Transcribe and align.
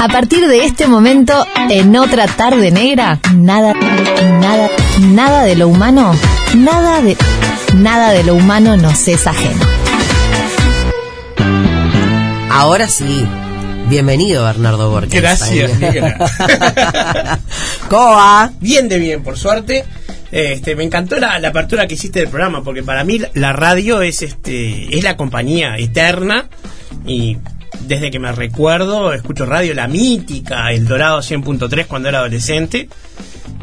A 0.00 0.06
partir 0.06 0.46
de 0.46 0.64
este 0.64 0.86
momento, 0.86 1.44
en 1.70 1.96
otra 1.96 2.28
tarde 2.28 2.70
negra, 2.70 3.18
nada, 3.34 3.74
nada, 3.74 4.70
nada 5.00 5.42
de 5.42 5.56
lo 5.56 5.66
humano, 5.66 6.14
nada 6.56 7.02
de, 7.02 7.16
nada 7.74 8.12
de 8.12 8.22
lo 8.22 8.36
humano 8.36 8.76
nos 8.76 9.08
es 9.08 9.26
ajeno. 9.26 9.66
Ahora 12.48 12.86
sí. 12.88 13.26
Bienvenido, 13.88 14.44
Bernardo 14.44 14.88
Borges. 14.90 15.20
Gracias, 15.20 15.72
¿Cómo 17.88 18.10
va? 18.10 18.52
Bien 18.60 18.88
de 18.88 18.98
bien, 18.98 19.24
por 19.24 19.36
suerte. 19.36 19.84
Este, 20.30 20.76
me 20.76 20.84
encantó 20.84 21.18
la, 21.18 21.40
la, 21.40 21.48
apertura 21.48 21.88
que 21.88 21.94
hiciste 21.94 22.20
del 22.20 22.28
programa, 22.28 22.62
porque 22.62 22.84
para 22.84 23.02
mí 23.02 23.20
la 23.34 23.52
radio 23.52 24.02
es 24.02 24.22
este 24.22 24.96
es 24.96 25.02
la 25.02 25.16
compañía 25.16 25.76
eterna 25.78 26.48
y 27.06 27.38
desde 27.80 28.10
que 28.10 28.18
me 28.18 28.32
recuerdo 28.32 29.12
escucho 29.12 29.46
radio, 29.46 29.74
la 29.74 29.88
mítica, 29.88 30.72
el 30.72 30.86
Dorado 30.86 31.20
100.3 31.20 31.86
cuando 31.86 32.08
era 32.08 32.18
adolescente, 32.18 32.88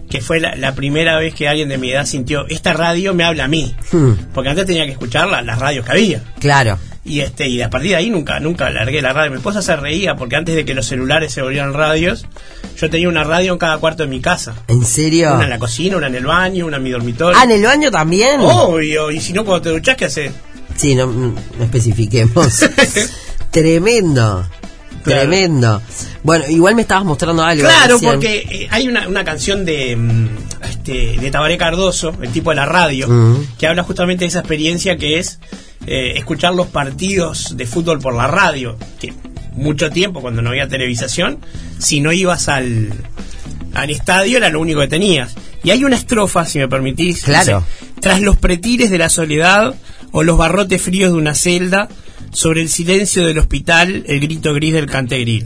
que 0.09 0.21
fue 0.21 0.39
la, 0.39 0.55
la, 0.55 0.75
primera 0.75 1.17
vez 1.17 1.33
que 1.33 1.47
alguien 1.47 1.69
de 1.69 1.77
mi 1.77 1.91
edad 1.91 2.05
sintió, 2.05 2.47
esta 2.47 2.73
radio 2.73 3.13
me 3.13 3.23
habla 3.23 3.45
a 3.45 3.47
mí, 3.47 3.75
hmm. 3.91 4.11
porque 4.33 4.49
antes 4.49 4.65
tenía 4.65 4.85
que 4.85 4.91
escuchar 4.91 5.27
las 5.27 5.59
radios 5.59 5.85
que 5.85 5.91
había. 5.91 6.23
Claro. 6.39 6.77
Y 7.07 7.19
este 7.19 7.47
y 7.47 7.61
a 7.61 7.69
partir 7.69 7.91
de 7.91 7.97
ahí 7.97 8.09
nunca 8.09 8.39
nunca 8.39 8.71
largué 8.71 8.99
la 8.99 9.13
radio. 9.13 9.29
Mi 9.29 9.37
esposa 9.37 9.61
se 9.61 9.75
reía 9.75 10.15
porque 10.15 10.35
antes 10.37 10.55
de 10.55 10.65
que 10.65 10.73
los 10.73 10.87
celulares 10.87 11.31
se 11.31 11.43
volvieran 11.43 11.73
radios, 11.73 12.25
yo 12.77 12.89
tenía 12.89 13.07
una 13.07 13.23
radio 13.23 13.53
en 13.53 13.59
cada 13.59 13.77
cuarto 13.77 14.01
de 14.01 14.09
mi 14.09 14.21
casa. 14.21 14.55
¿En 14.67 14.83
serio? 14.83 15.35
Una 15.35 15.43
en 15.43 15.51
la 15.51 15.59
cocina, 15.59 15.97
una 15.97 16.07
en 16.07 16.15
el 16.15 16.25
baño, 16.25 16.65
una 16.65 16.77
en 16.77 16.83
mi 16.83 16.89
dormitorio. 16.89 17.37
Ah, 17.39 17.43
en 17.43 17.51
el 17.51 17.63
baño 17.63 17.91
también. 17.91 18.39
Obvio, 18.41 19.11
y 19.11 19.21
si 19.21 19.33
no 19.33 19.45
cuando 19.45 19.61
te 19.61 19.69
duchas, 19.69 19.95
¿qué 19.95 20.05
haces? 20.05 20.31
Sí, 20.75 20.95
no, 20.95 21.05
no 21.05 21.35
especifiquemos. 21.63 22.65
Tremendo. 23.61 24.45
Tremendo. 25.03 25.81
Bueno, 26.23 26.45
igual 26.49 26.75
me 26.75 26.81
estabas 26.81 27.05
mostrando 27.05 27.43
algo. 27.43 27.63
Claro, 27.63 27.99
porque 28.01 28.37
eh, 28.49 28.67
hay 28.69 28.87
una, 28.87 29.07
una 29.07 29.23
canción 29.23 29.63
de, 29.63 29.95
mm, 29.95 30.27
este, 30.69 31.17
de 31.19 31.31
Tabaré 31.31 31.57
Cardoso, 31.57 32.13
el 32.21 32.31
tipo 32.31 32.49
de 32.49 32.57
la 32.57 32.65
radio, 32.65 33.07
Mm. 33.07 33.45
que 33.57 33.67
habla 33.67 33.83
justamente 33.83 34.25
de 34.25 34.29
esa 34.29 34.39
experiencia 34.39 34.97
que 34.97 35.19
es 35.19 35.39
eh, 35.87 36.13
escuchar 36.17 36.53
los 36.55 36.67
partidos 36.67 37.55
de 37.55 37.65
fútbol 37.65 37.99
por 37.99 38.13
la 38.15 38.27
radio. 38.27 38.77
Que 38.99 39.13
mucho 39.53 39.89
tiempo, 39.91 40.19
cuando 40.21 40.41
no 40.41 40.49
había 40.49 40.67
televisación, 40.67 41.37
si 41.77 42.01
no 42.01 42.11
ibas 42.11 42.49
al, 42.49 42.89
al 43.73 43.89
estadio 43.89 44.37
era 44.37 44.49
lo 44.49 44.59
único 44.59 44.81
que 44.81 44.87
tenías. 44.87 45.33
Y 45.63 45.69
hay 45.69 45.83
una 45.83 45.95
estrofa, 45.95 46.45
si 46.45 46.59
me 46.59 46.67
permitís. 46.67 47.23
Claro. 47.23 47.63
dice, 47.79 47.91
Tras 48.01 48.19
los 48.21 48.35
pretires 48.37 48.89
de 48.89 48.97
la 48.97 49.09
soledad 49.09 49.75
o 50.11 50.23
los 50.23 50.37
barrotes 50.37 50.81
fríos 50.81 51.11
de 51.13 51.17
una 51.17 51.35
celda, 51.35 51.87
sobre 52.35 52.61
el 52.61 52.69
silencio 52.69 53.25
del 53.25 53.39
hospital, 53.39 54.03
el 54.07 54.19
grito 54.19 54.53
gris 54.53 54.73
del 54.73 54.87
cantegril. 54.87 55.45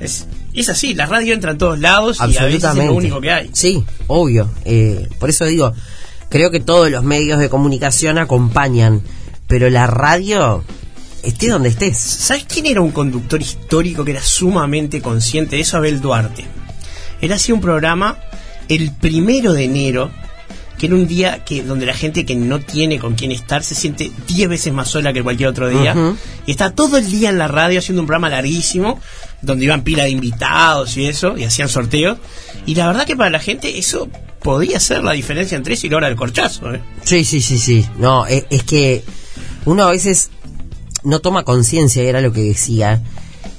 Es, 0.00 0.26
es 0.52 0.68
así, 0.68 0.94
la 0.94 1.06
radio 1.06 1.32
entra 1.32 1.52
en 1.52 1.58
todos 1.58 1.78
lados 1.78 2.18
y 2.18 2.36
a 2.36 2.44
veces 2.44 2.64
es 2.64 2.74
lo 2.74 2.92
único 2.92 3.20
que 3.20 3.30
hay. 3.30 3.50
Sí, 3.52 3.84
obvio. 4.08 4.50
Eh, 4.64 5.08
por 5.20 5.30
eso 5.30 5.44
digo, 5.46 5.72
creo 6.28 6.50
que 6.50 6.60
todos 6.60 6.90
los 6.90 7.04
medios 7.04 7.38
de 7.38 7.48
comunicación 7.48 8.18
acompañan, 8.18 9.00
pero 9.46 9.70
la 9.70 9.86
radio, 9.86 10.64
esté 11.22 11.48
donde 11.48 11.68
estés. 11.68 11.96
¿Sabes 11.96 12.46
quién 12.48 12.66
era 12.66 12.80
un 12.80 12.90
conductor 12.90 13.40
histórico 13.40 14.04
que 14.04 14.10
era 14.10 14.22
sumamente 14.22 15.00
consciente 15.00 15.54
de 15.56 15.62
eso? 15.62 15.76
Abel 15.76 16.00
Duarte. 16.00 16.44
Él 17.20 17.32
hacía 17.32 17.54
un 17.54 17.60
programa 17.60 18.18
el 18.68 18.92
primero 18.92 19.52
de 19.52 19.64
enero, 19.64 20.10
que 20.78 20.86
era 20.86 20.94
un 20.94 21.06
día 21.06 21.44
que 21.44 21.62
donde 21.62 21.86
la 21.86 21.94
gente 21.94 22.26
que 22.26 22.34
no 22.34 22.60
tiene 22.60 22.98
con 22.98 23.14
quién 23.14 23.32
estar 23.32 23.62
se 23.64 23.74
siente 23.74 24.10
10 24.28 24.48
veces 24.48 24.72
más 24.72 24.88
sola 24.88 25.12
que 25.12 25.22
cualquier 25.22 25.48
otro 25.48 25.68
día. 25.68 25.94
Y 26.46 26.50
está 26.50 26.70
todo 26.70 26.98
el 26.98 27.10
día 27.10 27.30
en 27.30 27.38
la 27.38 27.48
radio 27.48 27.78
haciendo 27.78 28.02
un 28.02 28.06
programa 28.06 28.28
larguísimo, 28.28 29.00
donde 29.42 29.64
iban 29.64 29.82
pila 29.82 30.04
de 30.04 30.10
invitados 30.10 30.96
y 30.96 31.06
eso, 31.06 31.36
y 31.36 31.44
hacían 31.44 31.68
sorteos. 31.68 32.18
Y 32.66 32.74
la 32.74 32.86
verdad 32.86 33.06
que 33.06 33.16
para 33.16 33.30
la 33.30 33.40
gente 33.40 33.78
eso 33.78 34.08
podía 34.42 34.78
ser 34.78 35.02
la 35.02 35.12
diferencia 35.12 35.56
entre 35.56 35.74
eso 35.74 35.86
y 35.86 35.90
la 35.90 35.96
hora 35.96 36.08
del 36.08 36.16
corchazo. 36.16 36.72
¿eh? 36.72 36.80
Sí, 37.04 37.24
sí, 37.24 37.40
sí, 37.40 37.58
sí. 37.58 37.86
No, 37.98 38.26
es, 38.26 38.44
es 38.50 38.62
que 38.62 39.02
uno 39.64 39.84
a 39.84 39.90
veces 39.90 40.30
no 41.04 41.20
toma 41.20 41.44
conciencia, 41.44 42.02
era 42.02 42.20
lo 42.20 42.32
que 42.32 42.42
decía. 42.42 43.02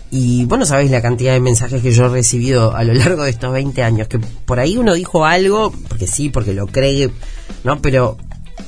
Y 0.10 0.46
bueno, 0.46 0.66
sabéis 0.66 0.90
la 0.92 1.02
cantidad 1.02 1.34
de 1.34 1.40
mensajes 1.42 1.82
que 1.82 1.92
yo 1.92 2.06
he 2.06 2.10
recibido 2.10 2.76
a 2.76 2.84
lo 2.84 2.94
largo 2.94 3.24
de 3.24 3.30
estos 3.32 3.52
20 3.52 3.84
años, 3.84 4.08
que 4.08 4.20
por 4.20 4.60
ahí 4.60 4.78
uno 4.78 4.94
dijo 4.94 5.26
algo, 5.26 5.74
porque 5.90 6.08
sí, 6.08 6.30
porque 6.30 6.54
lo 6.54 6.68
cree, 6.68 7.10
¿no? 7.66 7.82
Pero 7.82 8.18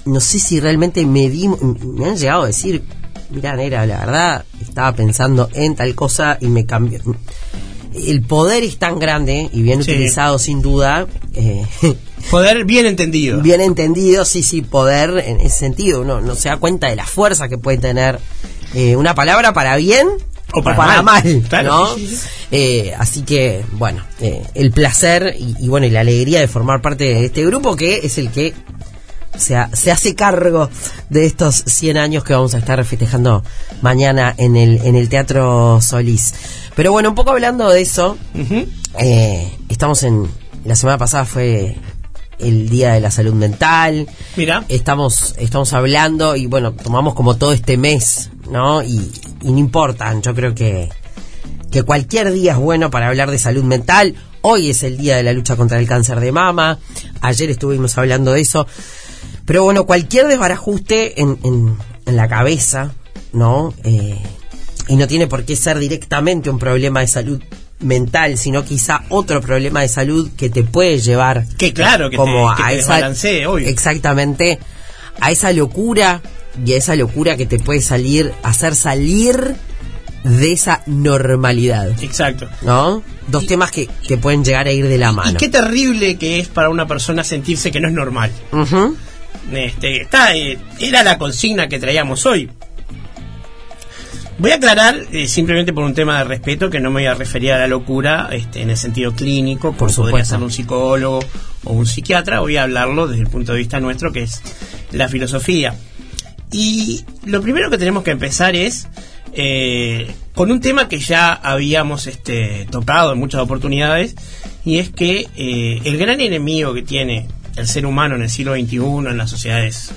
no 0.06 0.20
sé 0.20 0.40
si 0.40 0.60
realmente 0.60 1.06
me 1.06 1.30
di, 1.30 1.48
me 1.48 2.06
han 2.10 2.18
llegado 2.18 2.44
a 2.44 2.48
decir, 2.48 2.84
mira, 3.30 3.56
Nera, 3.56 3.86
la 3.86 4.00
verdad, 4.00 4.46
estaba 4.62 4.94
pensando 4.94 5.48
en 5.54 5.76
tal 5.76 5.96
cosa 5.96 6.38
y 6.42 6.48
me 6.48 6.66
cambió. 6.66 7.00
El 7.94 8.22
poder 8.22 8.64
es 8.64 8.78
tan 8.78 9.00
grande 9.00 9.50
y 9.52 9.62
bien 9.62 9.82
Sí. 9.84 9.92
utilizado 9.92 10.38
sin 10.40 10.62
duda. 10.62 11.08
eh, 11.34 11.66
Poder 12.30 12.66
bien 12.66 12.86
entendido. 12.86 13.42
Bien 13.42 13.62
entendido, 13.62 14.26
sí, 14.26 14.44
sí, 14.44 14.62
poder 14.62 15.24
en 15.26 15.40
ese 15.40 15.58
sentido. 15.60 16.02
Uno 16.02 16.20
no 16.22 16.36
se 16.36 16.50
da 16.50 16.58
cuenta 16.58 16.88
de 16.88 16.96
la 16.98 17.06
fuerza 17.06 17.48
que 17.48 17.58
puede 17.58 17.78
tener 17.78 18.20
eh, 18.76 18.96
una 18.98 19.16
palabra 19.16 19.54
para 19.54 19.76
bien 19.78 20.08
O 20.54 20.64
para 20.64 21.02
mal, 21.02 21.04
mal. 21.04 21.44
Claro, 21.50 21.70
¿no? 21.70 21.96
sí, 21.96 22.08
sí, 22.08 22.16
sí. 22.16 22.28
Eh, 22.52 22.94
así 22.98 23.22
que, 23.22 23.64
bueno, 23.74 24.04
eh, 24.20 24.44
el 24.56 24.72
placer 24.72 25.36
y, 25.38 25.56
y, 25.60 25.68
bueno, 25.70 25.86
y 25.86 25.90
la 25.92 26.00
alegría 26.00 26.40
de 26.40 26.48
formar 26.48 26.82
parte 26.82 27.04
de 27.04 27.26
este 27.26 27.46
grupo 27.46 27.76
que 27.76 27.98
es 28.04 28.18
el 28.18 28.32
que 28.32 28.54
se, 29.38 29.56
ha- 29.56 29.70
se 29.76 29.92
hace 29.92 30.16
cargo 30.16 30.70
de 31.10 31.26
estos 31.26 31.56
100 31.68 31.98
años 31.98 32.24
que 32.24 32.34
vamos 32.34 32.56
a 32.56 32.58
estar 32.58 32.84
festejando 32.84 33.44
mañana 33.82 34.34
en 34.38 34.56
el, 34.58 34.78
en 34.84 34.96
el 34.96 35.08
Teatro 35.08 35.80
Solís. 35.82 36.34
Pero 36.76 36.92
bueno, 36.92 37.10
un 37.10 37.16
poco 37.16 37.30
hablando 37.32 37.70
de 37.70 37.82
eso, 37.82 38.18
eh, 39.00 39.52
estamos 39.70 40.04
en. 40.04 40.28
La 40.66 40.76
semana 40.76 40.98
pasada 40.98 41.26
fue 41.26 41.78
el 42.40 42.70
Día 42.70 42.94
de 42.94 43.00
la 43.02 43.12
Salud 43.12 43.34
Mental. 43.34 44.08
Mira. 44.36 44.66
Estamos, 44.68 45.36
estamos 45.38 45.72
hablando 45.74 46.36
y 46.36 46.48
bueno, 46.48 46.74
tomamos 46.74 47.14
como 47.14 47.38
todo 47.38 47.54
este 47.54 47.78
mes, 47.78 48.30
¿no? 48.52 48.84
Y, 48.84 49.12
y 49.42 49.52
no 49.52 49.58
importa, 49.58 50.14
yo 50.22 50.34
creo 50.36 50.54
que, 50.56 50.90
que 51.72 51.84
cualquier 51.84 52.32
día 52.32 52.54
es 52.54 52.58
bueno 52.58 52.90
para 52.90 53.08
hablar 53.08 53.32
de 53.32 53.38
salud 53.40 53.64
mental. 53.64 54.16
Hoy 54.42 54.70
es 54.70 54.84
el 54.84 54.98
Día 54.98 55.18
de 55.18 55.24
la 55.24 55.34
Lucha 55.34 55.56
contra 55.56 55.80
el 55.80 55.88
Cáncer 55.88 56.20
de 56.20 56.32
Mama. 56.32 56.80
Ayer 57.22 57.50
estuvimos 57.50 57.98
hablando 57.98 58.32
de 58.32 58.42
eso. 58.42 58.66
Pero 59.46 59.64
bueno, 59.64 59.86
cualquier 59.86 60.28
desbarajuste 60.28 61.20
en, 61.22 61.38
en, 61.44 61.76
en 62.06 62.16
la 62.16 62.28
cabeza, 62.28 62.94
¿no? 63.34 63.74
Eh, 63.84 64.18
y 64.88 64.96
no 64.96 65.08
tiene 65.08 65.28
por 65.28 65.44
qué 65.44 65.56
ser 65.56 65.78
directamente 65.80 66.50
un 66.50 66.58
problema 66.58 67.02
de 67.02 67.08
salud 67.08 67.42
mental, 67.80 68.38
sino 68.38 68.64
quizá 68.64 69.04
otro 69.10 69.42
problema 69.42 69.82
de 69.82 69.88
salud 69.88 70.30
que 70.36 70.50
te 70.50 70.64
puede 70.64 71.00
llevar 71.00 71.46
Que 71.58 71.74
claro, 71.74 72.10
que 72.10 72.18
como 72.18 72.50
te, 72.56 72.58
que 72.58 72.64
a 72.64 72.74
esa 72.74 73.50
obvio. 73.50 73.68
exactamente 73.68 74.60
a 75.22 75.32
esa 75.32 75.52
locura 75.54 76.22
y 76.66 76.74
a 76.74 76.78
esa 76.78 76.96
locura 76.96 77.38
que 77.38 77.46
te 77.46 77.60
puede 77.60 77.82
salir 77.82 78.32
hacer 78.44 78.76
salir 78.76 79.56
de 80.24 80.52
esa 80.52 80.82
normalidad 80.88 81.90
Exacto. 82.04 82.48
¿no? 82.62 83.02
dos 83.28 83.44
Y- 83.44 83.48
temas 83.48 83.72
que, 83.72 83.88
que 84.08 84.18
pueden 84.18 84.44
llegar 84.44 84.68
a 84.68 84.72
ir 84.72 84.88
de 84.88 84.98
la 84.98 85.12
Y 85.12 85.16
mano 85.16 85.38
qué 85.40 85.48
terrible 85.50 86.18
que 86.18 86.40
es 86.40 86.48
para 86.48 86.70
una 86.70 86.88
persona 86.88 87.24
sentirse 87.24 87.72
que 87.72 87.80
no 87.80 87.88
es 87.88 87.94
normal. 87.94 88.32
Este, 89.54 90.02
está, 90.02 90.36
eh, 90.36 90.58
era 90.80 91.04
la 91.04 91.18
consigna 91.18 91.68
que 91.70 91.80
traíamos 91.80 92.26
hoy. 92.26 92.50
Voy 94.38 94.52
a 94.52 94.56
aclarar, 94.56 94.98
eh, 95.12 95.28
simplemente 95.28 95.74
por 95.74 95.84
un 95.84 95.94
tema 95.94 96.20
de 96.20 96.24
respeto, 96.24 96.70
que 96.70 96.80
no 96.80 96.90
me 96.92 97.02
voy 97.02 97.06
a 97.08 97.14
referir 97.14 97.52
a 97.52 97.58
la 97.58 97.68
locura 97.68 98.30
este, 98.32 98.62
en 98.62 98.70
el 98.70 98.78
sentido 98.78 99.14
clínico, 99.14 99.74
Por 99.74 99.94
por 99.94 99.96
podría 100.10 100.24
ser 100.24 100.40
un 100.40 100.50
psicólogo 100.52 101.20
o 101.66 101.74
un 101.74 101.86
psiquiatra, 101.86 102.40
voy 102.40 102.56
a 102.56 102.64
hablarlo 102.64 103.08
desde 103.08 103.24
el 103.24 103.30
punto 103.30 103.52
de 103.52 103.58
vista 103.60 103.80
nuestro, 103.82 104.14
que 104.14 104.24
es 104.24 104.42
la 104.94 105.10
filosofía. 105.10 105.76
Y 106.52 107.06
lo 107.26 107.42
primero 107.42 107.70
que 107.70 107.78
tenemos 107.78 108.04
que 108.04 108.12
empezar 108.12 108.56
es 108.56 108.88
eh, 109.34 110.12
con 110.34 110.52
un 110.52 110.60
tema 110.62 110.88
que 110.90 111.00
ya 111.00 111.34
habíamos 111.34 112.08
este, 112.08 112.68
tocado 112.72 113.14
en 113.14 113.20
muchas 113.20 113.42
oportunidades, 113.42 114.16
y 114.66 114.80
es 114.80 114.90
que 114.90 115.28
eh, 115.36 115.82
el 115.84 115.98
gran 115.98 116.20
enemigo 116.22 116.74
que 116.74 116.82
tiene 116.82 117.28
el 117.56 117.68
ser 117.68 117.86
humano 117.86 118.16
en 118.16 118.24
el 118.24 118.30
siglo 118.30 118.54
XXI, 118.56 118.78
en 119.10 119.18
las 119.18 119.30
sociedades 119.30 119.92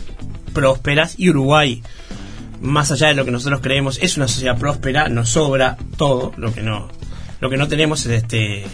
prósperas, 0.52 1.14
y 1.18 1.30
Uruguay, 1.30 1.82
más 2.60 2.90
allá 2.92 3.08
de 3.08 3.14
lo 3.14 3.24
que 3.24 3.30
nosotros 3.30 3.60
creemos, 3.62 3.98
es 4.02 4.16
una 4.18 4.28
sociedad 4.28 4.58
próspera, 4.58 5.08
nos 5.08 5.30
sobra 5.30 5.78
todo, 5.96 6.32
lo 6.36 6.52
que 6.54 6.62
no, 6.62 6.88
lo 7.40 7.48
que 7.50 7.56
no 7.56 7.66
tenemos 7.68 8.04
es 8.06 8.22
este 8.22 8.64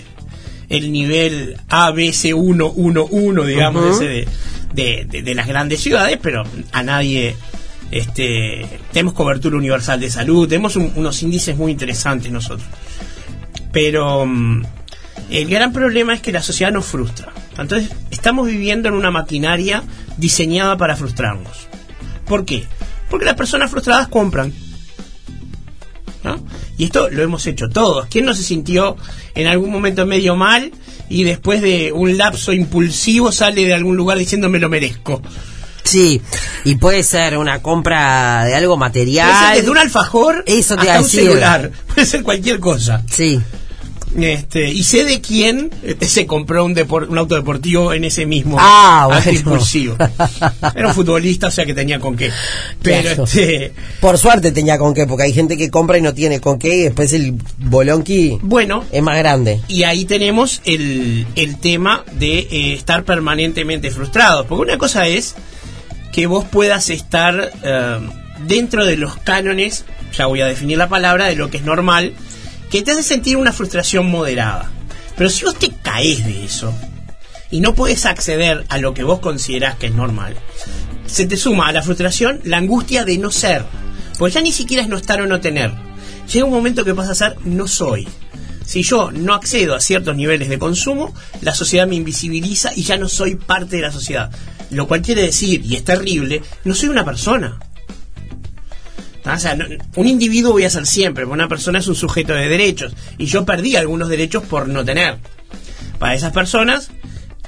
el 0.69 0.92
nivel 0.92 1.56
ABC111, 1.70 3.46
digamos, 3.46 3.84
Ujú. 3.84 3.94
ese 3.94 4.04
de, 4.08 4.28
de, 4.74 5.06
de- 5.08 5.22
de 5.22 5.34
las 5.34 5.46
grandes 5.46 5.81
ciudades, 5.81 6.19
pero 6.20 6.42
a 6.72 6.82
nadie 6.82 7.34
este 7.90 8.81
tenemos 8.93 9.14
cobertura 9.14 9.56
universal 9.56 10.00
de 10.00 10.11
salud, 10.11 10.49
tenemos 10.49 10.76
un- 10.76 10.93
unos 10.96 11.23
índices 11.23 11.56
muy 11.56 11.73
interesantes 11.73 12.31
nosotros. 12.31 12.69
Pero 13.73 14.25
mm, 14.26 14.62
el 15.31 15.49
gran 15.49 15.73
problema 15.73 16.14
es 16.14 16.20
que 16.20 16.32
la 16.32 16.43
sociedad 16.43 16.73
nos 16.73 16.85
frustra. 16.87 17.32
Entonces, 17.58 17.90
estamos 18.11 18.46
viviendo 18.46 18.88
en 18.88 18.94
una 18.94 19.11
maquinaria 19.11 19.82
diseñada 20.17 20.76
para 20.76 20.96
frustrarnos. 20.96 21.67
¿Por 22.25 22.44
qué? 22.44 22.64
Porque 23.11 23.25
las 23.26 23.35
personas 23.35 23.70
frustradas 23.70 24.08
compran. 24.08 24.52
¿no? 26.25 26.44
Y 26.76 26.84
esto 26.84 27.08
lo 27.11 27.23
hemos 27.23 27.46
hecho 27.46 27.69
todos. 27.69 28.06
¿Quién 28.08 28.25
no 28.26 28.34
se 28.34 28.43
sintió 28.43 28.96
en 29.34 29.46
algún 29.46 29.70
momento 29.70 30.05
medio 30.06 30.37
mal 30.37 30.70
y 31.08 31.23
después 31.25 31.62
de 31.62 31.93
un 31.93 32.17
lapso 32.17 32.52
impulsivo 32.52 33.32
sale 33.32 33.64
de 33.64 33.75
algún 33.75 33.96
lugar 33.96 34.19
diciendo 34.19 34.49
me 34.49 34.58
lo 34.58 34.69
merezco? 34.69 35.23
Sí, 35.88 36.20
y 36.64 36.75
puede 36.76 37.02
ser 37.02 37.38
una 37.38 37.62
compra 37.62 38.44
de 38.44 38.55
algo 38.55 38.76
material. 38.76 39.31
Puede 39.31 39.46
ser 39.46 39.56
desde 39.56 39.70
un 39.70 39.79
alfajor 39.79 40.44
Eso 40.46 40.75
te 40.76 40.82
hasta 40.82 40.94
a 40.94 40.99
un 40.99 41.05
decir. 41.05 41.20
celular. 41.23 41.70
Puede 41.94 42.06
ser 42.06 42.23
cualquier 42.23 42.61
cosa. 42.61 43.02
Sí, 43.11 43.40
Este, 44.17 44.70
y 44.70 44.82
sé 44.85 45.05
de 45.05 45.20
quién 45.20 45.70
este, 45.82 46.06
se 46.06 46.26
compró 46.26 46.64
un, 46.64 46.75
depor- 46.75 47.08
un 47.08 47.19
auto 47.19 47.35
deportivo 47.35 47.93
en 47.93 48.05
ese 48.05 48.25
mismo 48.25 48.56
Ah, 48.58 49.06
bueno. 49.06 49.58
Era 50.75 50.88
un 50.88 50.94
futbolista, 50.94 51.49
o 51.49 51.50
sea 51.50 51.67
que 51.67 51.75
tenía 51.75 52.00
con 52.00 52.17
qué. 52.17 52.31
Pero 52.82 53.02
Claro. 53.02 53.25
este, 53.25 53.73
Por 54.00 54.17
suerte 54.19 54.50
tenía 54.50 54.79
con 54.79 54.94
qué, 54.94 55.06
porque 55.06 55.25
hay 55.25 55.32
gente 55.34 55.56
que 55.58 55.70
compra 55.70 55.99
y 55.99 56.00
no 56.02 56.14
tiene 56.14 56.41
con 56.41 56.58
qué 56.58 56.75
y 56.76 56.81
después 56.84 57.12
el 57.12 57.34
bolonqui 57.58 58.38
bueno, 58.43 58.84
es 58.91 59.02
más 59.02 59.19
grande. 59.19 59.61
y 59.69 59.82
ahí 59.82 60.05
tenemos 60.06 60.62
el, 60.64 61.26
el 61.37 61.58
tema 61.58 62.05
de 62.12 62.38
eh, 62.50 62.73
estar 62.75 63.05
permanentemente 63.05 63.91
frustrados. 63.91 64.46
Porque 64.46 64.62
una 64.62 64.79
cosa 64.79 65.06
es 65.06 65.34
que 66.19 66.26
vos 66.26 66.44
puedas 66.44 66.91
estar 66.91 67.53
eh, 67.62 67.99
dentro 68.44 68.85
de 68.85 68.97
los 68.97 69.19
cánones, 69.19 69.85
ya 70.12 70.26
voy 70.26 70.41
a 70.41 70.47
definir 70.47 70.76
la 70.76 70.88
palabra, 70.88 71.26
de 71.26 71.37
lo 71.37 71.49
que 71.49 71.59
es 71.59 71.62
normal, 71.62 72.12
que 72.73 72.82
te 72.82 72.91
hace 72.91 73.05
sentir 73.05 73.37
una 73.37 73.53
frustración 73.53 74.11
moderada. 74.11 74.69
Pero 75.17 75.31
si 75.31 75.44
vos 75.44 75.55
te 75.55 75.70
caes 75.70 76.26
de 76.26 76.44
eso 76.44 76.75
y 77.53 77.61
no 77.61 77.76
puedes 77.76 78.05
acceder 78.05 78.65
a 78.69 78.79
lo 78.79 78.94
que 78.94 79.05
vos 79.05 79.20
considerás 79.20 79.76
que 79.76 79.87
es 79.87 79.94
normal, 79.94 80.35
se 81.06 81.25
te 81.25 81.37
suma 81.37 81.69
a 81.69 81.73
la 81.73 81.82
frustración 81.82 82.41
la 82.43 82.56
angustia 82.56 83.05
de 83.05 83.17
no 83.17 83.31
ser. 83.31 83.65
Porque 84.19 84.35
ya 84.35 84.41
ni 84.41 84.50
siquiera 84.50 84.82
es 84.82 84.88
no 84.88 84.97
estar 84.97 85.20
o 85.20 85.29
no 85.29 85.41
tener. 85.41 85.70
Llega 86.32 86.47
un 86.47 86.53
momento 86.53 86.85
que 86.85 86.97
pasa 86.97 87.12
a 87.12 87.15
ser 87.15 87.37
no 87.44 87.69
soy. 87.69 88.09
Si 88.67 88.82
yo 88.82 89.12
no 89.12 89.35
accedo 89.35 89.76
a 89.76 89.81
ciertos 89.81 90.17
niveles 90.17 90.49
de 90.49 90.59
consumo, 90.59 91.15
la 91.43 91.55
sociedad 91.55 91.87
me 91.87 91.94
invisibiliza 91.94 92.73
y 92.75 92.82
ya 92.82 92.97
no 92.97 93.09
soy 93.09 93.37
parte 93.37 93.76
de 93.76 93.82
la 93.82 93.93
sociedad. 93.93 94.32
Lo 94.70 94.87
cual 94.87 95.03
quiere 95.03 95.23
decir, 95.23 95.62
y 95.65 95.76
es 95.76 95.85
terrible, 95.85 96.43
no 96.65 96.75
soy 96.75 96.88
una 96.91 97.05
persona. 97.05 97.59
Ah, 99.25 99.35
O 99.35 99.38
sea, 99.38 99.55
no- 99.56 99.67
un 99.97 100.06
individuo 100.09 100.53
voy 100.53 100.65
a 100.65 100.70
ser 100.70 100.87
siempre, 100.87 101.25
porque 101.25 101.35
una 101.35 101.49
persona 101.49 101.79
es 101.81 101.87
un 101.88 101.94
sujeto 101.94 102.32
de 102.35 102.49
derechos 102.49 102.93
y 103.19 103.26
yo 103.26 103.44
perdí 103.44 103.76
algunos 103.76 104.09
derechos 104.09 104.44
por 104.44 104.69
no 104.69 104.85
tener. 104.85 105.19
Para 105.99 106.15
esas 106.15 106.32
personas, 106.32 106.91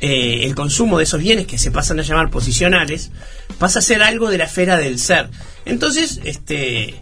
eh, 0.00 0.40
el 0.44 0.54
consumo 0.54 0.98
de 0.98 1.04
esos 1.04 1.20
bienes 1.20 1.46
que 1.46 1.58
se 1.58 1.70
pasan 1.70 1.98
a 2.00 2.02
llamar 2.02 2.30
posicionales 2.30 3.10
pasa 3.58 3.78
a 3.78 3.82
ser 3.82 4.02
algo 4.02 4.30
de 4.30 4.38
la 4.38 4.44
esfera 4.44 4.76
del 4.76 4.98
ser. 4.98 5.28
Entonces, 5.64 6.20
este, 6.24 6.94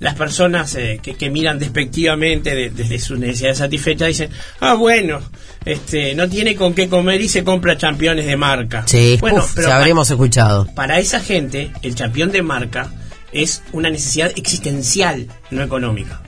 las 0.00 0.14
personas 0.14 0.74
eh, 0.74 1.00
que, 1.02 1.14
que 1.14 1.30
miran 1.30 1.58
despectivamente 1.58 2.54
de- 2.54 2.70
desde 2.70 2.98
sus 2.98 3.18
necesidades 3.18 3.58
satisfechas 3.58 4.08
dicen, 4.08 4.30
ah, 4.60 4.74
bueno, 4.74 5.20
este, 5.64 6.14
no 6.14 6.28
tiene 6.28 6.54
con 6.56 6.74
qué 6.74 6.88
comer 6.88 7.20
y 7.20 7.28
se 7.28 7.44
compra 7.44 7.76
championes 7.78 8.26
de 8.26 8.36
marca. 8.36 8.82
Sí, 8.86 9.16
bueno, 9.20 9.38
uf, 9.38 9.52
pero 9.54 9.68
ya 9.68 9.76
habremos 9.78 10.10
escuchado. 10.10 10.66
para 10.74 10.98
esa 10.98 11.20
gente, 11.20 11.70
el 11.82 11.94
campeón 11.94 12.32
de 12.32 12.42
marca 12.42 12.92
es 13.32 13.62
una 13.72 13.90
necesidad 13.90 14.30
existencial, 14.36 15.26
no 15.50 15.62
económica. 15.62 16.20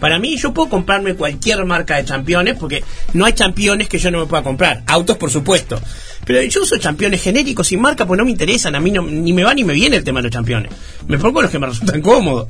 Para 0.00 0.18
mí, 0.18 0.38
yo 0.38 0.54
puedo 0.54 0.70
comprarme 0.70 1.14
cualquier 1.14 1.62
marca 1.66 1.96
de 1.96 2.06
championes 2.06 2.56
porque 2.58 2.82
no 3.12 3.26
hay 3.26 3.34
championes 3.34 3.86
que 3.86 3.98
yo 3.98 4.10
no 4.10 4.20
me 4.20 4.26
pueda 4.26 4.42
comprar. 4.42 4.82
Autos, 4.86 5.18
por 5.18 5.30
supuesto. 5.30 5.78
Pero 6.24 6.40
yo 6.42 6.62
uso 6.62 6.78
championes 6.78 7.22
genéricos 7.22 7.66
sin 7.66 7.82
marca 7.82 8.06
porque 8.06 8.18
no 8.20 8.24
me 8.24 8.30
interesan. 8.30 8.74
A 8.74 8.80
mí 8.80 8.90
no, 8.90 9.02
ni 9.02 9.34
me 9.34 9.44
va 9.44 9.52
ni 9.52 9.62
me 9.62 9.74
viene 9.74 9.96
el 9.96 10.04
tema 10.04 10.20
de 10.20 10.24
los 10.24 10.32
championes. 10.32 10.72
Me 11.06 11.18
pongo 11.18 11.42
los 11.42 11.50
que 11.50 11.58
me 11.58 11.66
resultan 11.66 12.00
cómodos. 12.00 12.48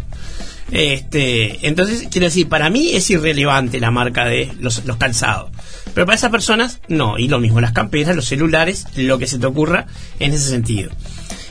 Este, 0.70 1.66
entonces, 1.66 2.08
quiero 2.10 2.26
decir, 2.26 2.48
para 2.48 2.70
mí 2.70 2.90
es 2.92 3.10
irrelevante 3.10 3.80
la 3.80 3.90
marca 3.90 4.26
de 4.26 4.52
los, 4.60 4.84
los 4.84 4.96
calzados. 4.96 5.50
Pero 5.94 6.06
para 6.06 6.16
esas 6.16 6.30
personas, 6.30 6.80
no. 6.88 7.18
Y 7.18 7.28
lo 7.28 7.40
mismo, 7.40 7.60
las 7.60 7.72
camperas, 7.72 8.14
los 8.14 8.26
celulares, 8.26 8.86
lo 8.96 9.18
que 9.18 9.26
se 9.26 9.38
te 9.38 9.46
ocurra 9.46 9.86
en 10.18 10.32
ese 10.32 10.48
sentido. 10.48 10.90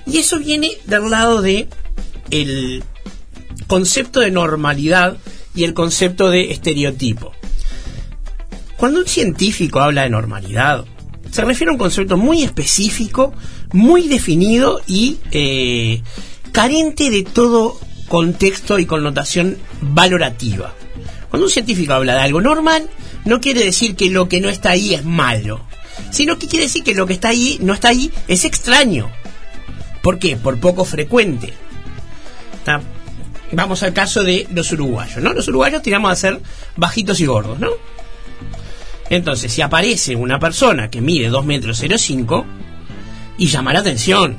Y 0.05 0.17
eso 0.17 0.39
viene 0.39 0.71
del 0.85 1.09
lado 1.09 1.41
de 1.41 1.67
el 2.31 2.83
concepto 3.67 4.19
de 4.19 4.31
normalidad 4.31 5.17
y 5.53 5.63
el 5.63 5.73
concepto 5.73 6.29
de 6.29 6.51
estereotipo. 6.51 7.33
Cuando 8.77 8.99
un 8.99 9.07
científico 9.07 9.81
habla 9.81 10.03
de 10.03 10.09
normalidad, 10.09 10.85
se 11.31 11.43
refiere 11.43 11.69
a 11.69 11.73
un 11.73 11.79
concepto 11.79 12.17
muy 12.17 12.43
específico, 12.43 13.33
muy 13.73 14.07
definido 14.07 14.81
y 14.87 15.17
eh, 15.31 16.01
carente 16.51 17.09
de 17.09 17.23
todo 17.23 17.79
contexto 18.09 18.79
y 18.79 18.85
connotación 18.85 19.57
valorativa. 19.81 20.73
Cuando 21.29 21.45
un 21.45 21.51
científico 21.51 21.93
habla 21.93 22.15
de 22.15 22.21
algo 22.21 22.41
normal, 22.41 22.89
no 23.23 23.39
quiere 23.39 23.63
decir 23.63 23.95
que 23.95 24.09
lo 24.09 24.27
que 24.27 24.41
no 24.41 24.49
está 24.49 24.71
ahí 24.71 24.93
es 24.93 25.05
malo, 25.05 25.61
sino 26.11 26.37
que 26.37 26.47
quiere 26.47 26.65
decir 26.65 26.83
que 26.83 26.95
lo 26.95 27.05
que 27.05 27.13
está 27.13 27.29
ahí 27.29 27.59
no 27.61 27.73
está 27.73 27.89
ahí 27.89 28.11
es 28.27 28.43
extraño. 28.45 29.09
¿Por 30.01 30.19
qué? 30.19 30.35
Por 30.35 30.59
poco 30.59 30.83
frecuente. 30.85 31.53
Vamos 33.51 33.83
al 33.83 33.93
caso 33.93 34.23
de 34.23 34.47
los 34.53 34.71
uruguayos, 34.71 35.23
¿no? 35.23 35.33
Los 35.33 35.47
uruguayos 35.47 35.81
tiramos 35.81 36.11
a 36.11 36.15
ser 36.15 36.39
bajitos 36.75 37.19
y 37.19 37.25
gordos, 37.25 37.59
¿no? 37.59 37.69
Entonces, 39.09 39.51
si 39.51 39.61
aparece 39.61 40.15
una 40.15 40.39
persona 40.39 40.89
que 40.89 41.01
mide 41.01 41.29
2 41.29 41.45
metros 41.45 41.79
05 41.79 42.45
y 43.39 43.47
llama 43.47 43.73
la 43.73 43.79
atención. 43.79 44.37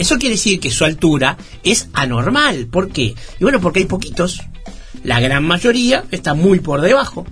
Eso 0.00 0.18
quiere 0.18 0.36
decir 0.36 0.60
que 0.60 0.70
su 0.70 0.86
altura 0.86 1.36
es 1.62 1.90
anormal. 1.92 2.68
¿Por 2.68 2.88
qué? 2.88 3.14
Y 3.38 3.42
bueno, 3.42 3.60
porque 3.60 3.80
hay 3.80 3.84
poquitos. 3.84 4.40
La 5.04 5.20
gran 5.20 5.44
mayoría 5.44 6.04
está 6.10 6.32
muy 6.32 6.60
por 6.60 6.80
debajo. 6.80 7.26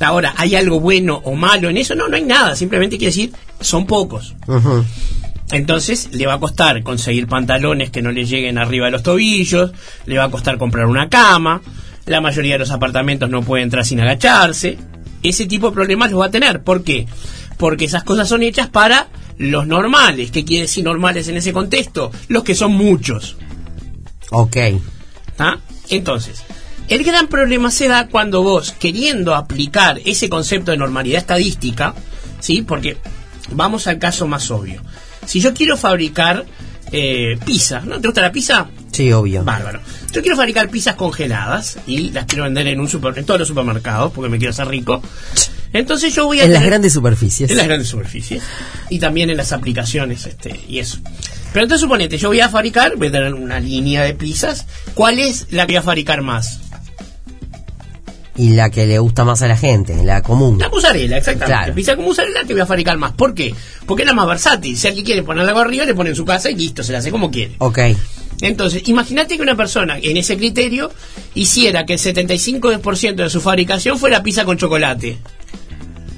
Ahora, 0.00 0.34
¿hay 0.36 0.56
algo 0.56 0.80
bueno 0.80 1.20
o 1.24 1.36
malo 1.36 1.68
en 1.68 1.76
eso? 1.76 1.94
No, 1.94 2.08
no 2.08 2.16
hay 2.16 2.24
nada. 2.24 2.56
Simplemente 2.56 2.98
quiere 2.98 3.12
decir, 3.12 3.32
son 3.60 3.86
pocos. 3.86 4.34
Entonces 5.52 6.08
le 6.10 6.26
va 6.26 6.34
a 6.34 6.40
costar 6.40 6.82
conseguir 6.82 7.28
pantalones 7.28 7.90
que 7.90 8.02
no 8.02 8.10
le 8.10 8.24
lleguen 8.24 8.58
arriba 8.58 8.86
de 8.86 8.92
los 8.92 9.04
tobillos, 9.04 9.70
le 10.06 10.18
va 10.18 10.24
a 10.24 10.30
costar 10.32 10.58
comprar 10.58 10.86
una 10.86 11.08
cama, 11.08 11.62
la 12.06 12.20
mayoría 12.20 12.54
de 12.54 12.58
los 12.58 12.72
apartamentos 12.72 13.30
no 13.30 13.42
puede 13.42 13.62
entrar 13.62 13.86
sin 13.86 14.00
agacharse. 14.00 14.78
Ese 15.22 15.46
tipo 15.46 15.68
de 15.68 15.74
problemas 15.74 16.10
los 16.10 16.20
va 16.20 16.26
a 16.26 16.30
tener. 16.30 16.64
¿Por 16.64 16.82
qué? 16.82 17.06
Porque 17.56 17.84
esas 17.84 18.02
cosas 18.02 18.28
son 18.28 18.42
hechas 18.42 18.68
para 18.68 19.08
los 19.40 19.66
normales. 19.66 20.30
¿Qué 20.30 20.44
quiere 20.44 20.62
decir 20.62 20.84
normales 20.84 21.26
en 21.28 21.36
ese 21.38 21.52
contexto? 21.52 22.12
Los 22.28 22.44
que 22.44 22.54
son 22.54 22.72
muchos. 22.72 23.36
Ok. 24.30 24.56
Entonces, 25.88 26.42
el 26.88 27.02
gran 27.02 27.26
problema 27.26 27.70
se 27.70 27.88
da 27.88 28.08
cuando 28.08 28.42
vos, 28.42 28.72
queriendo 28.72 29.34
aplicar 29.34 29.98
ese 30.04 30.28
concepto 30.28 30.70
de 30.70 30.76
normalidad 30.76 31.20
estadística, 31.20 31.94
¿sí? 32.38 32.62
Porque 32.62 32.98
vamos 33.52 33.86
al 33.86 33.98
caso 33.98 34.26
más 34.26 34.50
obvio. 34.50 34.82
Si 35.24 35.40
yo 35.40 35.54
quiero 35.54 35.78
fabricar 35.78 36.44
eh, 36.92 37.38
pizza, 37.44 37.80
¿no? 37.80 37.98
¿Te 37.98 38.08
gusta 38.08 38.20
la 38.20 38.32
pizza? 38.32 38.68
Sí, 38.92 39.10
obvio. 39.10 39.42
Bárbaro. 39.42 39.80
Yo 40.12 40.20
quiero 40.20 40.36
fabricar 40.36 40.68
pizzas 40.68 40.96
congeladas 40.96 41.78
y 41.86 42.10
las 42.10 42.26
quiero 42.26 42.44
vender 42.44 42.66
en 42.66 42.78
un 42.78 42.88
super, 42.88 43.16
en 43.18 43.24
todos 43.24 43.40
los 43.40 43.48
supermercados 43.48 44.12
porque 44.12 44.28
me 44.28 44.36
quiero 44.36 44.50
hacer 44.50 44.68
rico. 44.68 45.00
Entonces 45.72 46.14
yo 46.14 46.26
voy 46.26 46.40
a 46.40 46.44
En 46.44 46.52
las 46.52 46.64
grandes 46.64 46.92
superficies. 46.92 47.50
en 47.50 47.56
las 47.56 47.66
grandes 47.66 47.88
superficies 47.88 48.42
y 48.88 48.98
también 48.98 49.30
en 49.30 49.36
las 49.36 49.52
aplicaciones 49.52 50.26
este 50.26 50.58
y 50.68 50.78
eso. 50.78 50.98
Pero 51.52 51.64
entonces 51.64 51.82
suponete, 51.82 52.18
yo 52.18 52.28
voy 52.28 52.40
a 52.40 52.48
fabricar, 52.48 52.96
voy 52.96 53.08
a 53.08 53.12
tener 53.12 53.34
una 53.34 53.60
línea 53.60 54.02
de 54.02 54.14
pizzas. 54.14 54.66
¿Cuál 54.94 55.18
es 55.18 55.46
la 55.50 55.66
que 55.66 55.72
voy 55.72 55.76
a 55.78 55.82
fabricar 55.82 56.22
más? 56.22 56.60
Y 58.36 58.50
la 58.50 58.70
que 58.70 58.86
le 58.86 58.98
gusta 58.98 59.24
más 59.24 59.42
a 59.42 59.48
la 59.48 59.56
gente, 59.56 60.02
la 60.02 60.22
común. 60.22 60.58
La 60.58 60.68
mozzarella, 60.70 61.18
exactamente. 61.18 61.58
Claro. 61.58 61.74
Pizza 61.74 61.96
con 61.96 62.04
mozzarella 62.06 62.44
que 62.46 62.54
voy 62.54 62.62
a 62.62 62.66
fabricar 62.66 62.96
más. 62.96 63.12
¿Por 63.12 63.34
qué? 63.34 63.54
Porque 63.84 64.04
es 64.04 64.06
la 64.08 64.14
más 64.14 64.26
versátil. 64.26 64.78
Si 64.78 64.86
alguien 64.88 65.04
quiere 65.04 65.22
poner 65.22 65.46
algo 65.46 65.60
arriba, 65.60 65.84
le 65.84 65.94
pone 65.94 66.10
en 66.10 66.16
su 66.16 66.24
casa 66.24 66.48
y 66.50 66.54
listo, 66.54 66.82
se 66.82 66.92
la 66.92 66.98
hace 66.98 67.10
como 67.10 67.30
quiere. 67.30 67.56
Ok. 67.58 67.78
Entonces, 68.40 68.82
imagínate 68.86 69.36
que 69.36 69.42
una 69.42 69.56
persona 69.56 69.98
en 70.00 70.16
ese 70.16 70.38
criterio 70.38 70.90
hiciera 71.34 71.84
que 71.84 71.94
el 71.94 71.98
75% 71.98 73.14
de 73.16 73.28
su 73.28 73.40
fabricación 73.42 73.98
fuera 73.98 74.22
pizza 74.22 74.44
con 74.46 74.56
chocolate. 74.56 75.18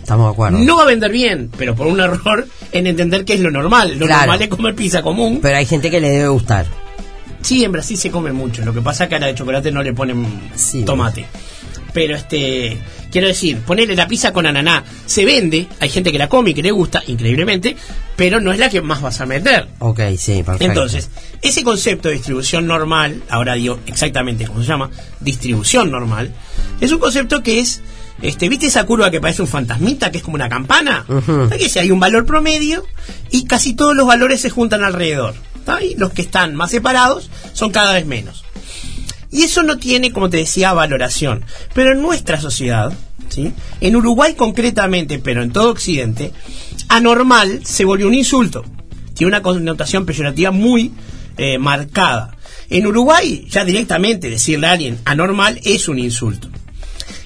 Estamos 0.02 0.26
de 0.26 0.32
acuerdo. 0.32 0.58
No 0.58 0.76
va 0.76 0.82
a 0.82 0.86
vender 0.86 1.10
bien, 1.12 1.50
pero 1.56 1.74
por 1.74 1.86
un 1.86 2.00
error 2.00 2.46
en 2.72 2.86
entender 2.86 3.24
que 3.24 3.34
es 3.34 3.40
lo 3.40 3.50
normal. 3.50 3.96
Lo 3.98 4.06
Claro. 4.06 4.22
normal 4.22 4.42
es 4.42 4.48
comer 4.48 4.74
pizza 4.74 5.00
común. 5.02 5.38
Pero 5.40 5.56
hay 5.56 5.64
gente 5.66 5.90
que 5.90 6.00
le 6.00 6.10
debe 6.10 6.28
gustar. 6.28 6.66
Sí, 7.40 7.64
en 7.64 7.72
Brasil 7.72 7.96
se 7.96 8.10
come 8.10 8.32
mucho. 8.32 8.64
Lo 8.64 8.72
que 8.74 8.80
pasa 8.82 9.04
es 9.04 9.08
que 9.10 9.16
a 9.16 9.20
la 9.20 9.26
de 9.28 9.34
chocolate 9.34 9.70
no 9.72 9.82
le 9.82 9.92
ponen 9.92 10.26
Sí. 10.54 10.84
tomate. 10.84 11.26
Pero 11.92 12.16
este, 12.16 12.78
quiero 13.10 13.26
decir, 13.28 13.58
ponerle 13.58 13.94
la 13.94 14.08
pizza 14.08 14.32
con 14.32 14.46
ananá 14.46 14.82
se 15.04 15.24
vende, 15.26 15.66
hay 15.78 15.88
gente 15.90 16.10
que 16.10 16.18
la 16.18 16.28
come 16.28 16.50
y 16.50 16.54
que 16.54 16.62
le 16.62 16.70
gusta, 16.70 17.02
increíblemente, 17.06 17.76
pero 18.16 18.40
no 18.40 18.50
es 18.50 18.58
la 18.58 18.70
que 18.70 18.80
más 18.80 19.02
vas 19.02 19.20
a 19.20 19.26
meter. 19.26 19.68
Ok, 19.78 20.00
sí, 20.16 20.42
perfecto. 20.42 20.64
Entonces, 20.64 21.10
ese 21.42 21.62
concepto 21.62 22.08
de 22.08 22.14
distribución 22.14 22.66
normal, 22.66 23.22
ahora 23.28 23.54
digo 23.54 23.78
exactamente 23.86 24.46
cómo 24.46 24.62
se 24.62 24.68
llama, 24.68 24.90
distribución 25.20 25.90
normal, 25.90 26.32
es 26.80 26.90
un 26.92 26.98
concepto 26.98 27.42
que 27.42 27.60
es, 27.60 27.82
este, 28.22 28.48
¿viste 28.48 28.66
esa 28.66 28.84
curva 28.84 29.10
que 29.10 29.20
parece 29.20 29.42
un 29.42 29.48
fantasmita, 29.48 30.10
que 30.10 30.18
es 30.18 30.24
como 30.24 30.36
una 30.36 30.48
campana? 30.48 31.04
¿Sabes 31.26 31.58
que 31.58 31.68
si 31.68 31.78
hay 31.80 31.90
un 31.90 32.00
valor 32.00 32.24
promedio 32.24 32.86
y 33.30 33.44
casi 33.44 33.74
todos 33.74 33.96
los 33.96 34.06
valores 34.06 34.40
se 34.40 34.50
juntan 34.50 34.84
alrededor? 34.84 35.34
¿tá? 35.64 35.82
Y 35.82 35.96
los 35.96 36.12
que 36.12 36.22
están 36.22 36.54
más 36.54 36.70
separados 36.70 37.30
son 37.52 37.70
cada 37.70 37.92
vez 37.92 38.06
menos. 38.06 38.44
Y 39.30 39.42
eso 39.42 39.62
no 39.62 39.78
tiene, 39.78 40.12
como 40.12 40.30
te 40.30 40.36
decía, 40.36 40.72
valoración. 40.72 41.44
Pero 41.74 41.92
en 41.92 42.02
nuestra 42.02 42.40
sociedad, 42.40 42.92
¿sí? 43.28 43.52
en 43.80 43.96
Uruguay 43.96 44.34
concretamente, 44.34 45.18
pero 45.18 45.42
en 45.42 45.50
todo 45.50 45.70
Occidente, 45.70 46.32
anormal 46.88 47.64
se 47.64 47.84
volvió 47.84 48.06
un 48.06 48.14
insulto. 48.14 48.64
Tiene 49.14 49.28
una 49.28 49.42
connotación 49.42 50.06
peyorativa 50.06 50.50
muy 50.50 50.92
eh, 51.38 51.58
marcada. 51.58 52.36
En 52.70 52.86
Uruguay, 52.86 53.46
ya 53.50 53.64
directamente 53.64 54.30
decirle 54.30 54.66
a 54.66 54.72
alguien 54.72 54.98
anormal 55.04 55.60
es 55.64 55.88
un 55.88 55.98
insulto. 55.98 56.48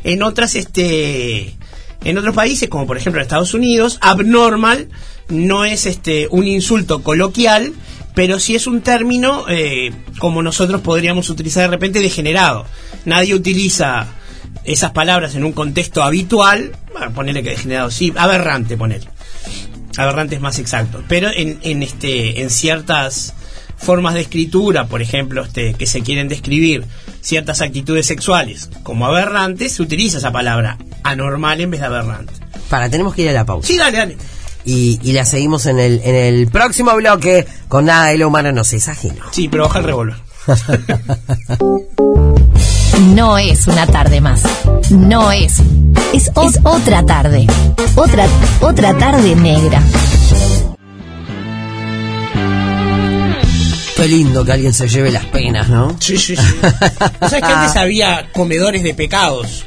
En 0.06 0.22
otras, 0.22 0.54
este, 0.54 1.56
en 2.04 2.16
otros 2.16 2.32
países, 2.32 2.68
como 2.68 2.86
por 2.86 2.96
ejemplo 2.96 3.20
Estados 3.20 3.54
Unidos, 3.54 3.98
abnormal 4.00 4.86
no 5.28 5.64
es 5.64 5.84
este 5.84 6.28
un 6.30 6.46
insulto 6.46 7.02
coloquial, 7.02 7.72
pero 8.14 8.38
sí 8.38 8.54
es 8.54 8.68
un 8.68 8.82
término 8.82 9.46
eh, 9.48 9.92
como 10.20 10.44
nosotros 10.44 10.80
podríamos 10.82 11.28
utilizar 11.28 11.64
de 11.64 11.70
repente 11.74 11.98
degenerado. 11.98 12.66
Nadie 13.04 13.34
utiliza 13.34 14.06
esas 14.62 14.92
palabras 14.92 15.34
en 15.34 15.42
un 15.42 15.50
contexto 15.50 16.04
habitual, 16.04 16.70
bueno, 16.92 17.12
ponerle 17.12 17.42
que 17.42 17.50
degenerado, 17.50 17.90
sí, 17.90 18.12
aberrante, 18.16 18.76
poner. 18.76 19.08
Aberrante 19.96 20.36
es 20.36 20.40
más 20.40 20.60
exacto. 20.60 21.02
Pero 21.08 21.30
en, 21.34 21.58
en, 21.62 21.82
este, 21.82 22.42
en 22.42 22.50
ciertas 22.50 23.34
formas 23.76 24.14
de 24.14 24.22
escritura, 24.22 24.86
por 24.86 25.02
ejemplo, 25.02 25.44
este, 25.44 25.74
que 25.74 25.86
se 25.86 26.02
quieren 26.02 26.28
describir 26.28 26.84
ciertas 27.20 27.60
actitudes 27.60 28.06
sexuales 28.06 28.70
como 28.82 29.06
aberrantes, 29.06 29.72
se 29.72 29.82
utiliza 29.82 30.18
esa 30.18 30.32
palabra 30.32 30.78
anormal 31.02 31.60
en 31.60 31.70
vez 31.70 31.80
de 31.80 31.86
aberrante. 31.86 32.32
Para, 32.68 32.88
tenemos 32.88 33.14
que 33.14 33.22
ir 33.22 33.30
a 33.30 33.32
la 33.32 33.44
pausa. 33.44 33.68
Sí, 33.68 33.76
dale, 33.76 33.98
dale. 33.98 34.16
Y, 34.64 34.98
y 35.02 35.12
la 35.12 35.24
seguimos 35.24 35.66
en 35.66 35.78
el, 35.78 36.00
en 36.02 36.14
el 36.14 36.48
próximo 36.48 36.94
bloque 36.96 37.46
con 37.68 37.84
nada 37.84 38.06
de 38.06 38.18
lo 38.18 38.28
humano 38.28 38.50
nos 38.50 38.72
es 38.72 38.88
ajeno. 38.88 39.24
Sí, 39.30 39.48
pero 39.48 39.64
baja 39.64 39.78
el 39.78 39.84
revólver. 39.84 40.16
No 43.14 43.36
es 43.36 43.66
una 43.66 43.86
tarde 43.86 44.20
más. 44.20 44.42
No 44.90 45.30
es. 45.30 45.58
Es, 46.14 46.28
es 46.28 46.60
otra 46.64 47.04
tarde. 47.04 47.46
Otra, 47.94 48.26
otra 48.60 48.96
tarde 48.96 49.36
negra. 49.36 49.82
Qué 54.06 54.12
lindo 54.12 54.44
que 54.44 54.52
alguien 54.52 54.72
se 54.72 54.86
lleve 54.88 55.10
las 55.10 55.24
penas, 55.26 55.68
¿no? 55.68 55.96
Sí, 55.98 56.16
sí, 56.16 56.36
sí. 56.36 56.42
¿Sabes 57.20 57.40
que 57.42 57.52
antes 57.52 57.76
había 57.76 58.28
comedores 58.32 58.84
de 58.84 58.94
pecados? 58.94 59.64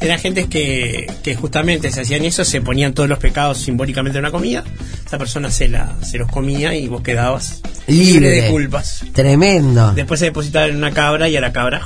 Eran 0.00 0.18
gentes 0.18 0.46
que, 0.48 1.06
que 1.22 1.36
justamente 1.36 1.92
se 1.92 2.00
hacían 2.00 2.24
eso, 2.24 2.44
se 2.44 2.60
ponían 2.60 2.94
todos 2.94 3.08
los 3.08 3.20
pecados 3.20 3.58
simbólicamente 3.58 4.18
en 4.18 4.24
una 4.24 4.32
comida, 4.32 4.64
esa 5.06 5.18
persona 5.18 5.52
se, 5.52 5.68
la, 5.68 5.94
se 6.02 6.18
los 6.18 6.28
comía 6.32 6.74
y 6.74 6.88
vos 6.88 7.02
quedabas 7.02 7.60
libre, 7.86 8.28
de 8.28 8.50
culpas. 8.50 9.04
Tremendo. 9.12 9.92
Después 9.94 10.18
se 10.18 10.26
depositaba 10.26 10.66
en 10.66 10.76
una 10.76 10.90
cabra 10.90 11.28
y 11.28 11.36
a 11.36 11.40
la 11.40 11.52
cabra, 11.52 11.80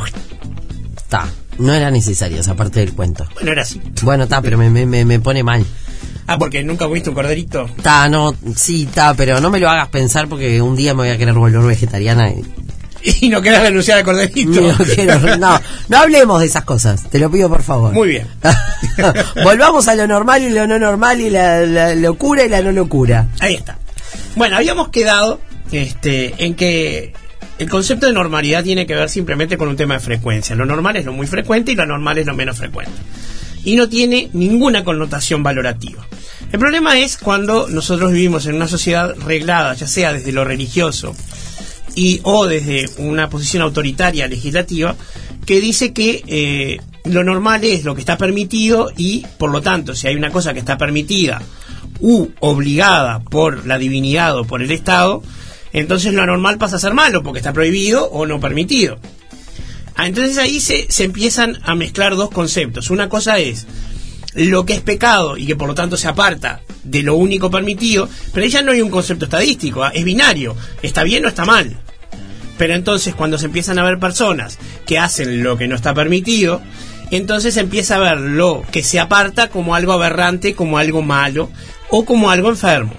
Está. 0.97 1.29
No 1.59 1.75
era 1.75 1.91
necesaria 1.91 2.41
esa 2.41 2.55
parte 2.55 2.81
del 2.81 2.95
cuento. 2.95 3.27
bueno, 3.35 3.53
era 3.53 3.61
así. 3.63 3.79
Bueno, 4.03 4.25
está, 4.25 4.41
pero 4.41 4.57
me, 4.57 4.71
me- 4.71 5.05
me 5.05 5.21
pone 5.21 5.43
mal. 5.43 5.67
Ah, 6.29 6.39
porque 6.39 6.63
nunca 6.63 6.87
viste 6.87 7.09
un 7.09 7.15
corderito. 7.17 7.65
Está, 7.77 8.09
no, 8.09 8.35
sí, 8.55 8.85
está, 8.85 9.15
pero 9.15 9.41
no 9.41 9.51
me 9.51 9.59
lo 9.59 9.69
hagas 9.69 9.89
pensar 9.89 10.29
porque 10.29 10.61
un 10.63 10.77
día 10.77 10.93
me 10.95 10.99
voy 11.03 11.09
a 11.11 11.19
querer 11.19 11.35
volver 11.35 11.63
vegetariana 11.63 12.31
y 12.31 12.45
Y 13.21 13.29
no 13.29 13.41
querés 13.41 13.63
renunciar 13.63 13.99
al 13.99 14.05
corderito. 14.05 14.61
no, 14.61 14.77
quiero- 14.95 15.37
no, 15.39 15.61
no 15.89 15.97
hablemos 15.99 16.41
de 16.41 16.47
esas 16.47 16.65
cosas, 16.65 17.09
te 17.11 17.19
lo 17.19 17.31
pido 17.31 17.49
por 17.49 17.63
favor. 17.63 17.93
Muy 17.93 18.09
bien. 18.09 18.27
Volvamos 19.43 19.89
a 19.89 19.95
lo 19.95 20.07
normal 20.07 20.43
y 20.43 20.51
lo 20.51 20.67
no 20.67 20.79
normal 20.79 21.21
y 21.21 21.31
la, 21.31 21.61
la 21.61 21.95
locura 21.95 22.45
y 22.45 22.49
la 22.49 22.61
no 22.63 22.73
locura. 22.73 23.29
Ahí 23.41 23.55
está. 23.55 23.79
Bueno, 24.37 24.57
habíamos 24.57 24.89
quedado 24.89 25.41
este, 25.73 26.35
en 26.45 26.55
que 26.55 27.13
el 27.59 27.69
concepto 27.71 28.07
de 28.07 28.13
normalidad 28.13 28.63
tiene 28.65 28.87
que 28.87 28.95
ver 28.95 29.09
simplemente 29.09 29.57
con 29.57 29.69
un 29.69 29.77
tema 29.77 29.95
de 29.95 30.01
frecuencia. 30.01 30.55
Lo 30.57 30.67
normal 30.67 30.97
es 30.97 31.05
lo 31.05 31.13
muy 31.13 31.27
frecuente 31.27 31.73
y 31.73 31.75
lo 31.75 31.85
anormal 31.85 32.19
es 32.19 32.27
lo 32.27 32.35
menos 32.35 32.59
frecuente. 32.59 32.93
Y 33.65 33.77
no 33.77 33.89
tiene 33.89 34.31
ninguna 34.33 34.85
connotación 34.85 35.43
valorativa. 35.43 36.07
El 36.53 36.59
problema 36.59 36.99
es 36.99 37.17
cuando 37.19 37.69
nosotros 37.69 38.13
vivimos 38.13 38.47
en 38.47 38.55
una 38.55 38.69
sociedad 38.69 39.15
reglada, 39.19 39.75
ya 39.75 39.87
sea 39.87 40.13
desde 40.13 40.33
lo 40.33 40.45
religioso 40.45 41.15
y 41.95 42.21
o 42.23 42.47
desde 42.47 42.89
una 42.99 43.29
posición 43.29 43.63
autoritaria 43.63 44.29
legislativa, 44.29 44.97
que 45.45 45.61
dice 45.61 45.93
que 45.93 46.23
eh, 46.27 46.79
lo 47.05 47.25
normal 47.25 47.65
es 47.65 47.85
lo 47.85 47.95
que 47.95 48.01
está 48.01 48.17
permitido 48.17 48.93
y, 48.97 49.27
por 49.39 49.51
lo 49.51 49.61
tanto, 49.61 49.95
si 49.95 50.07
hay 50.07 50.15
una 50.15 50.31
cosa 50.31 50.53
que 50.53 50.61
está 50.61 50.79
permitida 50.79 51.43
u 52.01 52.29
obligada 52.41 53.21
por 53.21 53.67
la 53.67 53.79
divinidad 53.79 54.39
o 54.39 54.45
por 54.45 54.63
el 54.63 54.71
Estado, 54.71 55.23
entonces 55.73 56.15
lo 56.15 56.23
anormal 56.23 56.59
pasa 56.59 56.77
a 56.77 56.81
ser 56.81 56.95
malo 56.95 57.23
porque 57.23 57.41
está 57.41 57.53
prohibido 57.53 58.05
o 58.07 58.27
no 58.27 58.41
permitido. 58.41 58.99
Ah, 59.99 60.07
Entonces 60.07 60.39
ahí 60.39 60.61
se, 60.61 60.87
empiezan 61.03 61.59
a 61.65 61.75
mezclar 61.75 62.15
dos 62.15 62.31
conceptos. 62.31 62.89
Una 62.91 63.09
cosa 63.09 63.39
es 63.39 63.67
lo 64.33 64.65
que 64.65 64.75
es 64.75 64.81
pecado 64.81 65.37
y 65.37 65.45
que 65.45 65.57
por 65.57 65.67
lo 65.67 65.75
tanto 65.75 65.97
se 65.97 66.07
aparta 66.07 66.61
de 66.85 67.03
lo 67.03 67.17
único 67.17 67.51
permitido, 67.51 68.09
pero 68.33 68.45
ahí 68.45 68.51
ya 68.51 68.63
no 68.63 68.71
hay 68.71 68.81
un 68.81 68.91
concepto 68.91 69.25
estadístico, 69.25 69.83
¿ah? 69.83 69.91
es 69.93 70.05
binario, 70.05 70.55
está 70.83 71.03
bien 71.03 71.25
o 71.25 71.29
está 71.29 71.45
mal. 71.45 71.77
Pero 72.57 72.75
entonces 72.75 73.17
cuando 73.17 73.39
se 73.39 73.47
empiezan 73.47 73.81
a 73.81 73.83
ver 73.83 73.99
personas 73.99 74.61
que 74.87 74.99
hacen 74.99 75.43
lo 75.43 75.59
que 75.59 75.67
no 75.67 75.75
está 75.75 75.95
permitido, 75.95 76.63
entonces 77.11 77.55
se 77.55 77.61
empieza 77.61 77.97
a 77.97 78.15
ver 78.15 78.21
lo 78.21 78.63
que 78.71 78.85
se 78.85 79.01
aparta 79.01 79.49
como 79.49 79.75
algo 79.75 79.93
aberrante, 79.93 80.55
como 80.55 80.79
algo 80.79 81.03
malo 81.03 81.51
o 81.91 82.05
como 82.05 82.31
algo 82.31 82.51
enfermo. 82.51 82.95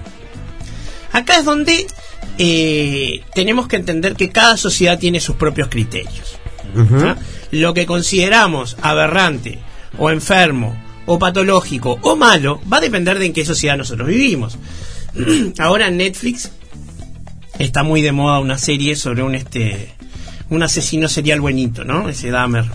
Acá 1.13 1.37
es 1.37 1.45
donde 1.45 1.87
eh, 2.37 3.21
tenemos 3.33 3.69
que 3.69 3.77
entender 3.77 4.15
que 4.15 4.31
cada 4.31 4.57
sociedad 4.57 4.99
tiene 4.99 5.21
sus 5.21 5.37
propios 5.37 5.69
criterios. 5.69 6.38
¿Ah? 6.75 7.15
Lo 7.51 7.73
que 7.73 7.85
consideramos 7.85 8.77
aberrante 8.81 9.59
o 9.97 10.09
enfermo 10.09 10.75
o 11.05 11.17
patológico 11.17 11.97
o 12.01 12.15
malo 12.15 12.61
va 12.71 12.77
a 12.77 12.81
depender 12.81 13.17
de 13.19 13.25
en 13.27 13.33
qué 13.33 13.43
sociedad 13.45 13.77
nosotros 13.77 14.07
vivimos. 14.07 14.57
Ahora 15.57 15.87
en 15.87 15.97
Netflix 15.97 16.51
está 17.57 17.83
muy 17.83 18.01
de 18.01 18.11
moda 18.11 18.39
una 18.39 18.57
serie 18.57 18.95
sobre 18.95 19.23
un 19.23 19.35
este 19.35 19.89
un 20.49 20.63
asesino 20.63 21.07
serial 21.07 21.41
buenito, 21.41 21.83
¿no? 21.83 22.09
Ese 22.09 22.29
Dahmer. 22.31 22.65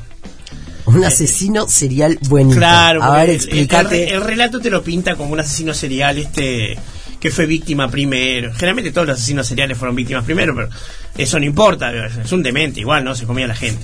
Un 0.86 1.02
asesino 1.04 1.66
serial 1.66 2.18
buenito. 2.28 2.56
Claro, 2.58 3.02
a 3.02 3.16
ver, 3.16 3.30
el- 3.30 3.36
explícate. 3.36 4.08
El, 4.10 4.14
el 4.16 4.20
relato 4.22 4.60
te 4.60 4.70
lo 4.70 4.82
pinta 4.82 5.16
como 5.16 5.32
un 5.32 5.40
asesino 5.40 5.72
serial 5.74 6.18
este 6.18 6.76
que 7.24 7.30
fue 7.30 7.46
víctima 7.46 7.90
primero. 7.90 8.52
Generalmente 8.52 8.92
todos 8.92 9.06
los 9.06 9.16
asesinos 9.16 9.46
seriales 9.46 9.78
fueron 9.78 9.96
víctimas 9.96 10.26
primero, 10.26 10.54
pero 10.54 10.68
eso 11.16 11.38
no 11.38 11.46
importa, 11.46 11.90
es 12.06 12.32
un 12.32 12.42
demente 12.42 12.80
igual, 12.80 13.02
¿no? 13.02 13.14
Se 13.14 13.24
comía 13.24 13.46
la 13.46 13.54
gente. 13.54 13.82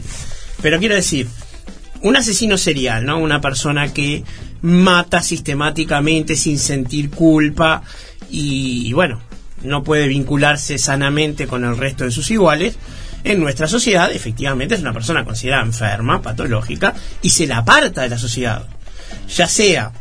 Pero 0.60 0.78
quiero 0.78 0.94
decir, 0.94 1.26
un 2.02 2.18
asesino 2.18 2.58
serial, 2.58 3.06
¿no? 3.06 3.16
Una 3.18 3.40
persona 3.40 3.94
que 3.94 4.24
mata 4.60 5.22
sistemáticamente 5.22 6.36
sin 6.36 6.58
sentir 6.58 7.08
culpa 7.08 7.82
y 8.28 8.92
bueno, 8.92 9.22
no 9.62 9.82
puede 9.82 10.06
vincularse 10.06 10.76
sanamente 10.76 11.46
con 11.46 11.64
el 11.64 11.78
resto 11.78 12.04
de 12.04 12.10
sus 12.10 12.30
iguales. 12.30 12.76
En 13.24 13.40
nuestra 13.40 13.66
sociedad, 13.68 14.12
efectivamente, 14.12 14.74
es 14.74 14.82
una 14.82 14.92
persona 14.92 15.24
considerada 15.24 15.62
enferma, 15.62 16.20
patológica, 16.20 16.92
y 17.22 17.30
se 17.30 17.46
la 17.46 17.56
aparta 17.56 18.02
de 18.02 18.10
la 18.10 18.18
sociedad. 18.18 18.66
Ya 19.34 19.46
sea 19.46 19.92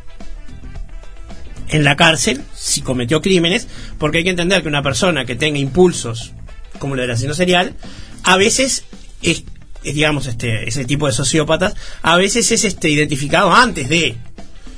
en 1.70 1.84
la 1.84 1.96
cárcel, 1.96 2.42
si 2.56 2.82
cometió 2.82 3.22
crímenes, 3.22 3.68
porque 3.98 4.20
hay 4.20 4.24
que 4.24 4.30
entender 4.32 4.62
que 4.62 4.68
una 4.68 4.84
persona 4.84 5.26
que 5.26 5.36
tenga 5.36 5.60
impulsos, 5.60 6.34
como 6.80 6.96
lo 6.96 7.02
del 7.02 7.12
asesino 7.12 7.34
serial, 7.34 7.76
a 8.24 8.38
veces 8.38 8.84
es, 9.22 9.44
es, 9.84 9.94
digamos, 9.94 10.28
este, 10.28 10.68
ese 10.68 10.86
tipo 10.86 11.08
de 11.08 11.14
sociópatas, 11.14 11.76
a 12.02 12.18
veces 12.18 12.52
es 12.52 12.64
este 12.66 12.90
identificado 12.90 13.54
antes 13.54 13.90
de. 13.90 14.16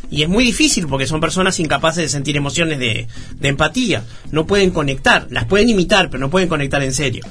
Y 0.10 0.24
es 0.24 0.30
muy 0.30 0.44
difícil 0.44 0.88
porque 0.88 1.08
son 1.08 1.22
personas 1.22 1.58
incapaces 1.60 2.04
de 2.04 2.10
sentir 2.10 2.36
emociones 2.36 2.80
de, 2.80 3.08
de 3.36 3.48
empatía. 3.48 4.04
No 4.32 4.46
pueden 4.46 4.72
conectar, 4.72 5.28
las 5.30 5.46
pueden 5.46 5.70
imitar, 5.70 6.10
pero 6.10 6.20
no 6.20 6.30
pueden 6.30 6.50
conectar 6.50 6.84
en 6.84 6.94
serio 6.94 7.24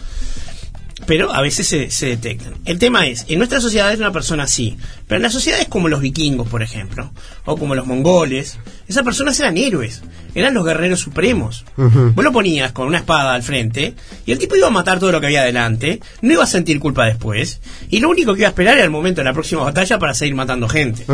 pero 1.10 1.34
a 1.34 1.42
veces 1.42 1.66
se, 1.66 1.90
se 1.90 2.06
detectan. 2.06 2.54
El 2.64 2.78
tema 2.78 3.04
es, 3.08 3.26
en 3.26 3.38
nuestra 3.38 3.60
sociedad 3.60 3.92
es 3.92 3.98
una 3.98 4.12
persona 4.12 4.44
así, 4.44 4.78
pero 5.08 5.16
en 5.16 5.24
las 5.24 5.32
sociedades 5.32 5.66
como 5.66 5.88
los 5.88 6.00
vikingos, 6.00 6.48
por 6.48 6.62
ejemplo, 6.62 7.10
o 7.46 7.56
como 7.56 7.74
los 7.74 7.84
mongoles, 7.84 8.60
esas 8.86 9.02
personas 9.02 9.40
eran 9.40 9.56
héroes, 9.56 10.02
eran 10.36 10.54
los 10.54 10.64
guerreros 10.64 11.00
supremos. 11.00 11.64
Vos 11.76 12.24
lo 12.24 12.30
ponías 12.30 12.70
con 12.70 12.86
una 12.86 12.98
espada 12.98 13.34
al 13.34 13.42
frente 13.42 13.96
y 14.24 14.30
el 14.30 14.38
tipo 14.38 14.54
iba 14.54 14.68
a 14.68 14.70
matar 14.70 15.00
todo 15.00 15.10
lo 15.10 15.20
que 15.20 15.26
había 15.26 15.40
adelante, 15.40 15.98
no 16.22 16.32
iba 16.32 16.44
a 16.44 16.46
sentir 16.46 16.78
culpa 16.78 17.06
después, 17.06 17.60
y 17.88 17.98
lo 17.98 18.08
único 18.08 18.34
que 18.34 18.42
iba 18.42 18.48
a 18.48 18.50
esperar 18.50 18.76
era 18.76 18.84
el 18.84 18.90
momento 18.90 19.20
de 19.20 19.24
la 19.24 19.32
próxima 19.32 19.64
batalla 19.64 19.98
para 19.98 20.14
seguir 20.14 20.36
matando 20.36 20.68
gente. 20.68 21.06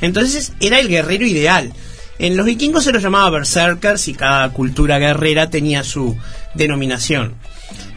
Entonces 0.00 0.52
era 0.60 0.78
el 0.78 0.86
guerrero 0.86 1.26
ideal. 1.26 1.72
En 2.20 2.36
los 2.36 2.46
vikingos 2.46 2.84
se 2.84 2.92
los 2.92 3.02
llamaba 3.02 3.28
berserkers 3.30 4.06
y 4.06 4.14
cada 4.14 4.48
cultura 4.50 5.00
guerrera 5.00 5.50
tenía 5.50 5.82
su 5.82 6.16
denominación. 6.54 7.34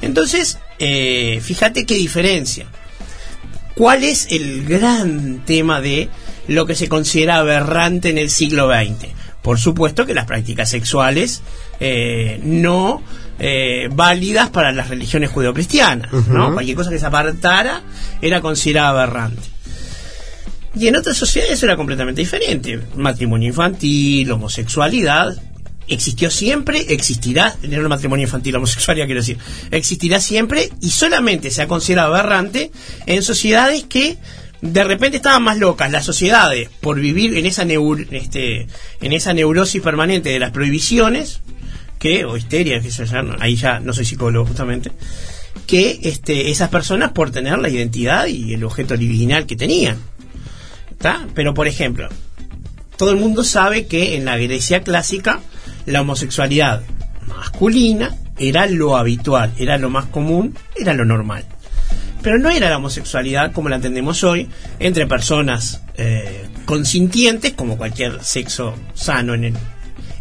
Entonces, 0.01 0.59
eh, 0.79 1.39
fíjate 1.41 1.85
qué 1.85 1.95
diferencia. 1.95 2.67
¿Cuál 3.75 4.03
es 4.03 4.31
el 4.31 4.65
gran 4.65 5.43
tema 5.45 5.81
de 5.81 6.09
lo 6.47 6.65
que 6.65 6.75
se 6.75 6.87
considera 6.87 7.37
aberrante 7.37 8.09
en 8.09 8.17
el 8.17 8.29
siglo 8.29 8.69
XX? 8.69 9.09
Por 9.41 9.59
supuesto 9.59 10.05
que 10.05 10.13
las 10.13 10.25
prácticas 10.25 10.69
sexuales 10.69 11.41
eh, 11.79 12.39
no 12.43 13.03
eh, 13.37 13.89
válidas 13.91 14.49
para 14.49 14.71
las 14.71 14.89
religiones 14.89 15.29
judeocristianas, 15.29 16.11
¿no? 16.27 16.53
Cualquier 16.53 16.77
cosa 16.77 16.89
que 16.89 16.99
se 16.99 17.05
apartara 17.05 17.81
era 18.21 18.41
considerada 18.41 18.89
aberrante. 18.89 19.55
Y 20.73 20.87
en 20.87 20.95
otras 20.95 21.17
sociedades 21.17 21.61
era 21.63 21.75
completamente 21.75 22.21
diferente. 22.21 22.79
Matrimonio 22.95 23.49
infantil, 23.49 24.31
homosexualidad, 24.31 25.35
existió 25.87 26.29
siempre, 26.31 26.93
existirá, 26.93 27.55
en 27.61 27.73
el 27.73 27.87
matrimonio 27.87 28.23
infantil, 28.23 28.55
homosexualidad 28.55 29.05
quiero 29.05 29.21
decir, 29.21 29.37
existirá 29.71 30.19
siempre 30.19 30.69
y 30.81 30.89
solamente 30.89 31.51
se 31.51 31.61
ha 31.61 31.67
considerado 31.67 32.13
aberrante 32.13 32.71
en 33.05 33.23
sociedades 33.23 33.83
que 33.83 34.17
de 34.61 34.83
repente 34.83 35.17
estaban 35.17 35.43
más 35.43 35.59
locas 35.59 35.91
las 35.91 36.05
sociedades 36.05 36.69
por 36.81 36.99
vivir 36.99 37.37
en 37.37 37.45
esa 37.45 37.63
este, 37.63 38.67
en 39.01 39.13
esa 39.13 39.33
neurosis 39.33 39.81
permanente 39.81 40.29
de 40.29 40.39
las 40.39 40.51
prohibiciones 40.51 41.41
que 41.99 42.25
o 42.25 42.35
histeria 42.37 42.81
que 42.81 42.89
se 42.89 43.05
ahí 43.39 43.55
ya 43.55 43.79
no 43.79 43.93
soy 43.93 44.05
psicólogo 44.05 44.47
justamente 44.47 44.91
que 45.67 45.99
este, 46.03 46.49
esas 46.51 46.69
personas 46.69 47.11
por 47.11 47.31
tener 47.31 47.57
la 47.59 47.69
identidad 47.69 48.27
y 48.27 48.53
el 48.53 48.63
objeto 48.63 48.95
original 48.95 49.45
que 49.45 49.55
tenían 49.55 49.97
¿está? 50.91 51.27
pero 51.35 51.53
por 51.53 51.67
ejemplo 51.67 52.09
todo 52.97 53.11
el 53.11 53.17
mundo 53.17 53.43
sabe 53.43 53.87
que 53.87 54.15
en 54.15 54.25
la 54.25 54.37
Grecia 54.37 54.81
clásica 54.81 55.41
la 55.85 56.01
homosexualidad 56.01 56.81
masculina 57.27 58.15
era 58.37 58.67
lo 58.67 58.97
habitual, 58.97 59.53
era 59.57 59.77
lo 59.77 59.89
más 59.89 60.05
común, 60.05 60.55
era 60.75 60.93
lo 60.93 61.05
normal. 61.05 61.45
Pero 62.21 62.39
no 62.39 62.49
era 62.49 62.69
la 62.69 62.77
homosexualidad 62.77 63.51
como 63.51 63.69
la 63.69 63.75
entendemos 63.75 64.23
hoy 64.23 64.49
entre 64.79 65.05
personas 65.05 65.81
eh, 65.95 66.47
consintientes, 66.65 67.53
como 67.53 67.77
cualquier 67.77 68.23
sexo 68.23 68.75
sano 68.93 69.35
en, 69.35 69.55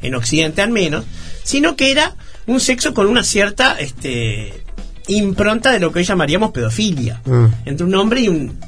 en 0.03 0.15
Occidente 0.15 0.63
al 0.63 0.71
menos, 0.71 1.05
sino 1.43 1.77
que 1.77 1.91
era 1.91 2.15
un 2.47 2.61
sexo 2.61 2.93
con 2.93 3.07
una 3.07 3.25
cierta 3.25 3.79
este, 3.81 4.65
impronta 5.09 5.73
de 5.73 5.81
lo 5.81 5.93
que 5.93 6.01
hoy 6.01 6.05
llamaríamos 6.05 6.51
pedofilia, 6.53 7.21
mm. 7.25 7.47
entre 7.67 7.87
un 7.87 7.95
hombre 7.95 8.21
y 8.21 8.29
un 8.29 8.59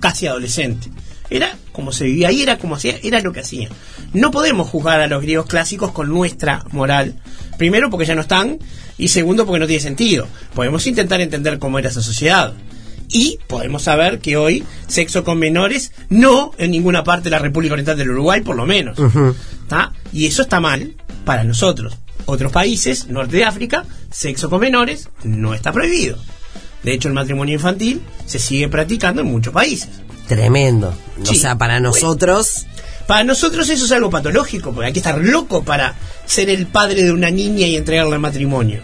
casi 0.00 0.26
adolescente. 0.26 0.88
Era 1.32 1.56
como 1.72 1.92
se 1.92 2.04
vivía 2.04 2.28
ahí, 2.28 2.42
era 2.42 2.58
como 2.58 2.74
hacía, 2.74 2.98
era 3.02 3.20
lo 3.20 3.32
que 3.32 3.40
hacía. 3.40 3.68
No 4.12 4.30
podemos 4.30 4.68
juzgar 4.68 5.00
a 5.00 5.06
los 5.06 5.22
griegos 5.22 5.46
clásicos 5.46 5.90
con 5.92 6.08
nuestra 6.10 6.64
moral. 6.72 7.14
Primero 7.56 7.88
porque 7.88 8.04
ya 8.04 8.14
no 8.14 8.20
están 8.20 8.58
y 8.98 9.08
segundo 9.08 9.46
porque 9.46 9.60
no 9.60 9.66
tiene 9.66 9.82
sentido. 9.82 10.28
Podemos 10.54 10.86
intentar 10.86 11.22
entender 11.22 11.58
cómo 11.58 11.78
era 11.78 11.88
esa 11.88 12.02
sociedad. 12.02 12.52
Y 13.08 13.38
podemos 13.46 13.82
saber 13.82 14.18
que 14.20 14.36
hoy 14.36 14.64
sexo 14.86 15.24
con 15.24 15.38
menores 15.38 15.92
no 16.10 16.52
en 16.58 16.70
ninguna 16.70 17.02
parte 17.02 17.24
de 17.24 17.30
la 17.30 17.38
República 17.38 17.74
Oriental 17.74 17.96
del 17.96 18.10
Uruguay, 18.10 18.42
por 18.42 18.56
lo 18.56 18.66
menos. 18.66 18.98
Y 20.12 20.26
eso 20.26 20.42
está 20.42 20.60
mal 20.60 20.94
para 21.24 21.44
nosotros. 21.44 21.96
Otros 22.26 22.52
países, 22.52 23.08
norte 23.08 23.38
de 23.38 23.44
África, 23.44 23.84
sexo 24.10 24.50
con 24.50 24.60
menores 24.60 25.08
no 25.24 25.54
está 25.54 25.72
prohibido. 25.72 26.18
De 26.82 26.92
hecho, 26.92 27.08
el 27.08 27.14
matrimonio 27.14 27.54
infantil 27.54 28.02
se 28.26 28.38
sigue 28.38 28.68
practicando 28.68 29.22
en 29.22 29.28
muchos 29.28 29.52
países. 29.54 29.88
Tremendo. 30.28 30.94
o 31.28 31.34
sea, 31.34 31.56
para 31.56 31.80
nosotros... 31.80 32.66
Para 33.06 33.24
nosotros 33.24 33.68
eso 33.68 33.84
es 33.84 33.92
algo 33.92 34.10
patológico, 34.10 34.72
porque 34.72 34.86
hay 34.86 34.92
que 34.92 35.00
estar 35.00 35.18
loco 35.18 35.64
para 35.64 35.94
ser 36.24 36.48
el 36.48 36.66
padre 36.66 37.02
de 37.02 37.12
una 37.12 37.30
niña 37.30 37.66
y 37.66 37.76
entregarle 37.76 38.14
al 38.14 38.20
matrimonio. 38.20 38.80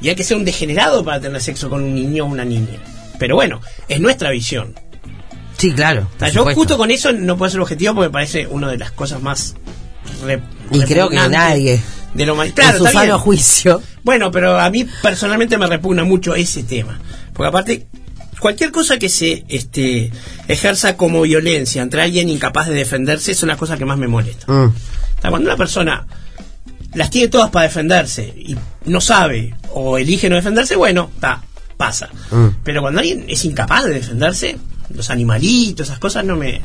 Y 0.00 0.08
hay 0.08 0.14
que 0.14 0.22
ser 0.22 0.36
un 0.36 0.44
degenerado 0.44 1.04
para 1.04 1.20
tener 1.20 1.40
sexo 1.40 1.68
con 1.68 1.82
un 1.82 1.94
niño 1.94 2.24
o 2.24 2.28
una 2.28 2.44
niña. 2.44 2.78
Pero 3.18 3.34
bueno, 3.34 3.60
es 3.88 4.00
nuestra 4.00 4.30
visión. 4.30 4.74
Sí, 5.56 5.72
claro. 5.72 6.08
yo 6.32 6.44
justo 6.54 6.76
con 6.76 6.90
eso 6.90 7.12
no 7.12 7.36
puedo 7.36 7.50
ser 7.50 7.60
objetivo 7.60 7.94
porque 7.94 8.08
me 8.08 8.12
parece 8.12 8.46
una 8.46 8.70
de 8.70 8.78
las 8.78 8.92
cosas 8.92 9.20
más... 9.20 9.56
y 10.70 10.80
creo 10.82 11.08
que 11.08 11.16
nadie. 11.16 11.80
De 12.14 12.26
lo 12.26 12.36
más... 12.36 12.52
Claro, 12.52 12.78
su 12.78 13.18
juicio. 13.18 13.82
Bueno, 14.04 14.30
pero 14.30 14.58
a 14.58 14.70
mí 14.70 14.86
personalmente 15.02 15.58
me 15.58 15.66
repugna 15.66 16.04
mucho 16.04 16.36
ese 16.36 16.62
tema. 16.62 17.00
Porque 17.32 17.48
aparte, 17.48 17.86
cualquier 18.38 18.72
cosa 18.72 18.98
que 18.98 19.08
se 19.08 19.44
este, 19.48 20.10
ejerza 20.48 20.96
como 20.96 21.22
violencia 21.22 21.82
entre 21.82 22.02
alguien 22.02 22.28
incapaz 22.28 22.68
de 22.68 22.74
defenderse 22.74 23.32
es 23.32 23.42
una 23.42 23.56
cosa 23.56 23.76
que 23.76 23.84
más 23.84 23.98
me 23.98 24.08
molesta. 24.08 24.50
Mm. 24.50 24.72
cuando 25.20 25.48
una 25.48 25.56
persona 25.56 26.06
las 26.94 27.10
tiene 27.10 27.28
todas 27.28 27.50
para 27.50 27.64
defenderse 27.64 28.22
y 28.24 28.56
no 28.86 29.00
sabe 29.00 29.54
o 29.72 29.98
elige 29.98 30.28
no 30.28 30.36
defenderse, 30.36 30.76
bueno, 30.76 31.10
está, 31.14 31.42
pasa. 31.76 32.08
Mm. 32.30 32.48
Pero 32.64 32.82
cuando 32.82 33.00
alguien 33.00 33.24
es 33.28 33.44
incapaz 33.44 33.84
de 33.84 33.94
defenderse, 33.94 34.56
los 34.94 35.10
animalitos, 35.10 35.88
esas 35.88 35.98
cosas 35.98 36.24
no 36.24 36.36
me... 36.36 36.60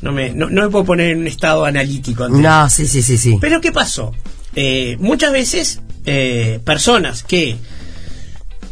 No 0.00 0.12
me, 0.12 0.30
no, 0.30 0.46
me 0.48 0.68
puedo 0.68 0.84
poner 0.84 1.10
en 1.10 1.18
un 1.22 1.26
estado 1.26 1.64
analítico. 1.64 2.28
no, 2.28 2.70
sí, 2.70 2.86
sí, 2.86 3.02
sí, 3.02 3.18
sí. 3.18 3.36
Pero 3.40 3.60
¿qué 3.60 3.72
pasó? 3.72 4.12
Eh, 4.54 4.96
muchas 5.00 5.32
veces 5.32 5.80
eh, 6.06 6.60
personas 6.64 7.24
que 7.24 7.56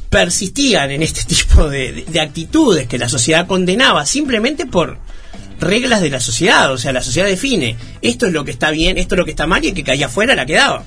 persistían 0.08 0.90
en 0.90 1.02
este 1.02 1.24
tipo 1.28 1.68
de, 1.68 2.04
actitudes 2.20 2.86
que 2.88 2.98
la 2.98 3.08
sociedad 3.08 3.46
condenaba 3.46 4.06
simplemente 4.06 4.66
por 4.66 4.98
reglas 5.60 6.02
de 6.02 6.10
la 6.10 6.20
sociedad, 6.20 6.72
o 6.72 6.78
sea, 6.78 6.92
la 6.92 7.02
sociedad 7.02 7.26
define 7.26 7.76
esto 8.02 8.26
es 8.26 8.32
lo 8.32 8.44
que 8.44 8.50
está 8.50 8.70
bien, 8.70 8.98
esto 8.98 9.14
es 9.14 9.18
lo 9.18 9.24
que 9.24 9.30
está 9.30 9.46
mal 9.46 9.64
y 9.64 9.68
el 9.68 9.74
que 9.74 9.84
caía 9.84 10.06
afuera 10.06 10.34
la 10.34 10.46
quedaba. 10.46 10.84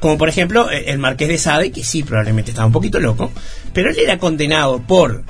Como 0.00 0.18
por 0.18 0.28
ejemplo 0.28 0.70
eh, 0.70 0.84
el 0.88 0.98
marqués 0.98 1.28
de 1.28 1.38
Sade, 1.38 1.72
que 1.72 1.84
sí, 1.84 2.02
probablemente 2.02 2.50
estaba 2.50 2.66
un 2.66 2.72
poquito 2.72 3.00
loco, 3.00 3.32
pero 3.72 3.90
él 3.90 3.98
era 3.98 4.18
condenado 4.18 4.80
por 4.80 5.24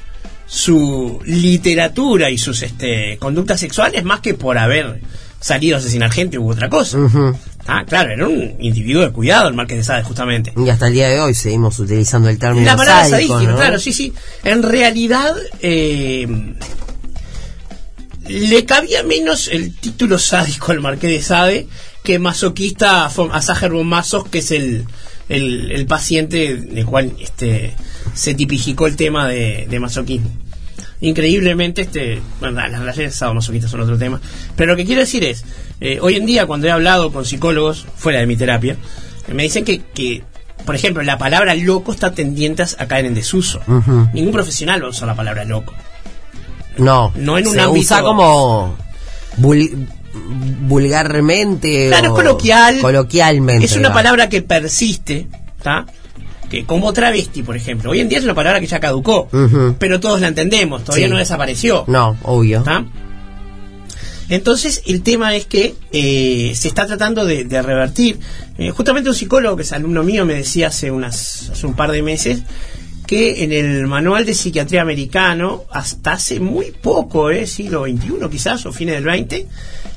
su 0.46 1.20
literatura 1.24 2.30
y 2.30 2.38
sus 2.38 2.62
este, 2.62 3.18
conductas 3.18 3.58
sexuales 3.58 4.04
más 4.04 4.20
que 4.20 4.34
por 4.34 4.58
haber 4.58 5.00
salido 5.40 5.76
a 5.76 5.80
asesinar 5.80 6.12
gente 6.12 6.38
u 6.38 6.50
otra 6.50 6.68
cosa. 6.68 6.98
Ah, 7.68 7.84
claro, 7.84 8.12
era 8.12 8.28
un 8.28 8.56
individuo 8.60 9.02
de 9.02 9.10
cuidado 9.10 9.48
el 9.48 9.54
Marqués 9.54 9.78
de 9.78 9.84
Sade, 9.84 10.04
justamente. 10.04 10.52
Y 10.56 10.68
hasta 10.68 10.86
el 10.86 10.94
día 10.94 11.08
de 11.08 11.20
hoy 11.20 11.34
seguimos 11.34 11.78
utilizando 11.78 12.28
el 12.28 12.38
término 12.38 12.66
La 12.66 12.76
palabra 12.76 13.08
sádico, 13.08 13.38
claro, 13.38 13.78
sí, 13.78 13.92
sí. 13.92 14.12
En 14.44 14.62
realidad, 14.62 15.34
eh, 15.60 16.54
le 18.28 18.64
cabía 18.64 19.02
menos 19.02 19.48
el 19.48 19.74
título 19.74 20.18
sádico 20.18 20.72
al 20.72 20.80
Marqués 20.80 21.10
de 21.10 21.22
Sade 21.22 21.68
que 22.02 22.18
masoquista 22.20 23.06
a 23.06 23.42
Sager 23.42 23.72
von 23.72 23.86
Masos, 23.86 24.28
que 24.28 24.38
es 24.38 24.52
el, 24.52 24.86
el, 25.28 25.86
paciente 25.86 26.54
del 26.54 26.86
cual 26.86 27.12
este, 27.18 27.74
se 28.14 28.34
tipificó 28.34 28.86
el 28.86 28.94
tema 28.94 29.26
de, 29.26 29.66
de 29.68 29.80
masoquismo 29.80 30.30
increíblemente, 31.00 31.82
este, 31.82 32.20
bueno, 32.40 32.60
las 32.60 32.78
relaciones 32.78 33.14
sadomasoquistas 33.14 33.70
son 33.70 33.80
otro 33.80 33.98
tema, 33.98 34.20
pero 34.56 34.72
lo 34.72 34.76
que 34.76 34.84
quiero 34.84 35.00
decir 35.00 35.24
es, 35.24 35.44
eh, 35.80 35.98
hoy 36.00 36.16
en 36.16 36.26
día 36.26 36.46
cuando 36.46 36.66
he 36.66 36.70
hablado 36.70 37.12
con 37.12 37.24
psicólogos 37.24 37.86
fuera 37.96 38.20
de 38.20 38.26
mi 38.26 38.36
terapia, 38.36 38.76
me 39.32 39.42
dicen 39.42 39.64
que, 39.64 39.80
que 39.80 40.22
por 40.64 40.74
ejemplo, 40.74 41.02
la 41.02 41.16
palabra 41.16 41.54
loco 41.54 41.92
está 41.92 42.12
tendiente 42.12 42.62
a 42.62 42.86
caer 42.86 43.04
en 43.06 43.14
desuso. 43.14 43.60
Ningún 44.12 44.32
profesional 44.32 44.82
va 44.82 44.86
a 44.88 44.90
usar 44.90 45.06
la 45.06 45.14
palabra 45.14 45.44
loco. 45.44 45.72
No, 46.78 47.12
no 47.14 47.38
en 47.38 47.46
un 47.46 47.54
se 47.54 47.66
usa 47.66 48.02
como 48.02 48.76
vulgarmente 50.62 51.88
claro, 51.88 52.14
coloquial 52.14 52.80
coloquialmente 52.80 53.66
es 53.66 53.76
una 53.76 53.92
palabra 53.92 54.30
que 54.30 54.40
persiste 54.40 55.28
¿está? 55.58 55.84
Que 56.48 56.64
como 56.64 56.92
travesti, 56.92 57.42
por 57.42 57.56
ejemplo. 57.56 57.90
Hoy 57.90 58.00
en 58.00 58.08
día 58.08 58.18
es 58.18 58.24
una 58.24 58.34
palabra 58.34 58.60
que 58.60 58.66
ya 58.66 58.80
caducó, 58.80 59.28
pero 59.78 60.00
todos 60.00 60.20
la 60.20 60.28
entendemos, 60.28 60.84
todavía 60.84 61.08
no 61.08 61.16
desapareció. 61.16 61.84
No, 61.86 62.16
obvio. 62.22 62.62
Entonces, 64.28 64.82
el 64.86 65.02
tema 65.02 65.36
es 65.36 65.46
que 65.46 65.74
eh, 65.92 66.52
se 66.56 66.68
está 66.68 66.86
tratando 66.86 67.24
de, 67.24 67.44
revertir. 67.62 68.18
Eh, 68.58 68.70
justamente 68.70 69.08
un 69.08 69.14
psicólogo 69.14 69.56
que 69.56 69.62
es 69.62 69.72
alumno 69.72 70.02
mío 70.02 70.24
me 70.24 70.34
decía 70.34 70.68
hace, 70.68 70.90
unas, 70.90 71.50
hace 71.50 71.66
un 71.66 71.74
par 71.74 71.92
de 71.92 72.02
meses 72.02 72.42
que 73.06 73.44
en 73.44 73.52
el 73.52 73.86
manual 73.86 74.26
de 74.26 74.34
psiquiatría 74.34 74.82
americano, 74.82 75.62
hasta 75.70 76.14
hace 76.14 76.40
muy 76.40 76.72
poco, 76.72 77.30
eh, 77.30 77.46
siglo 77.46 77.84
XXI 77.84 78.28
quizás, 78.28 78.66
o 78.66 78.72
fines 78.72 79.02
del 79.02 79.04
XX, 79.04 79.44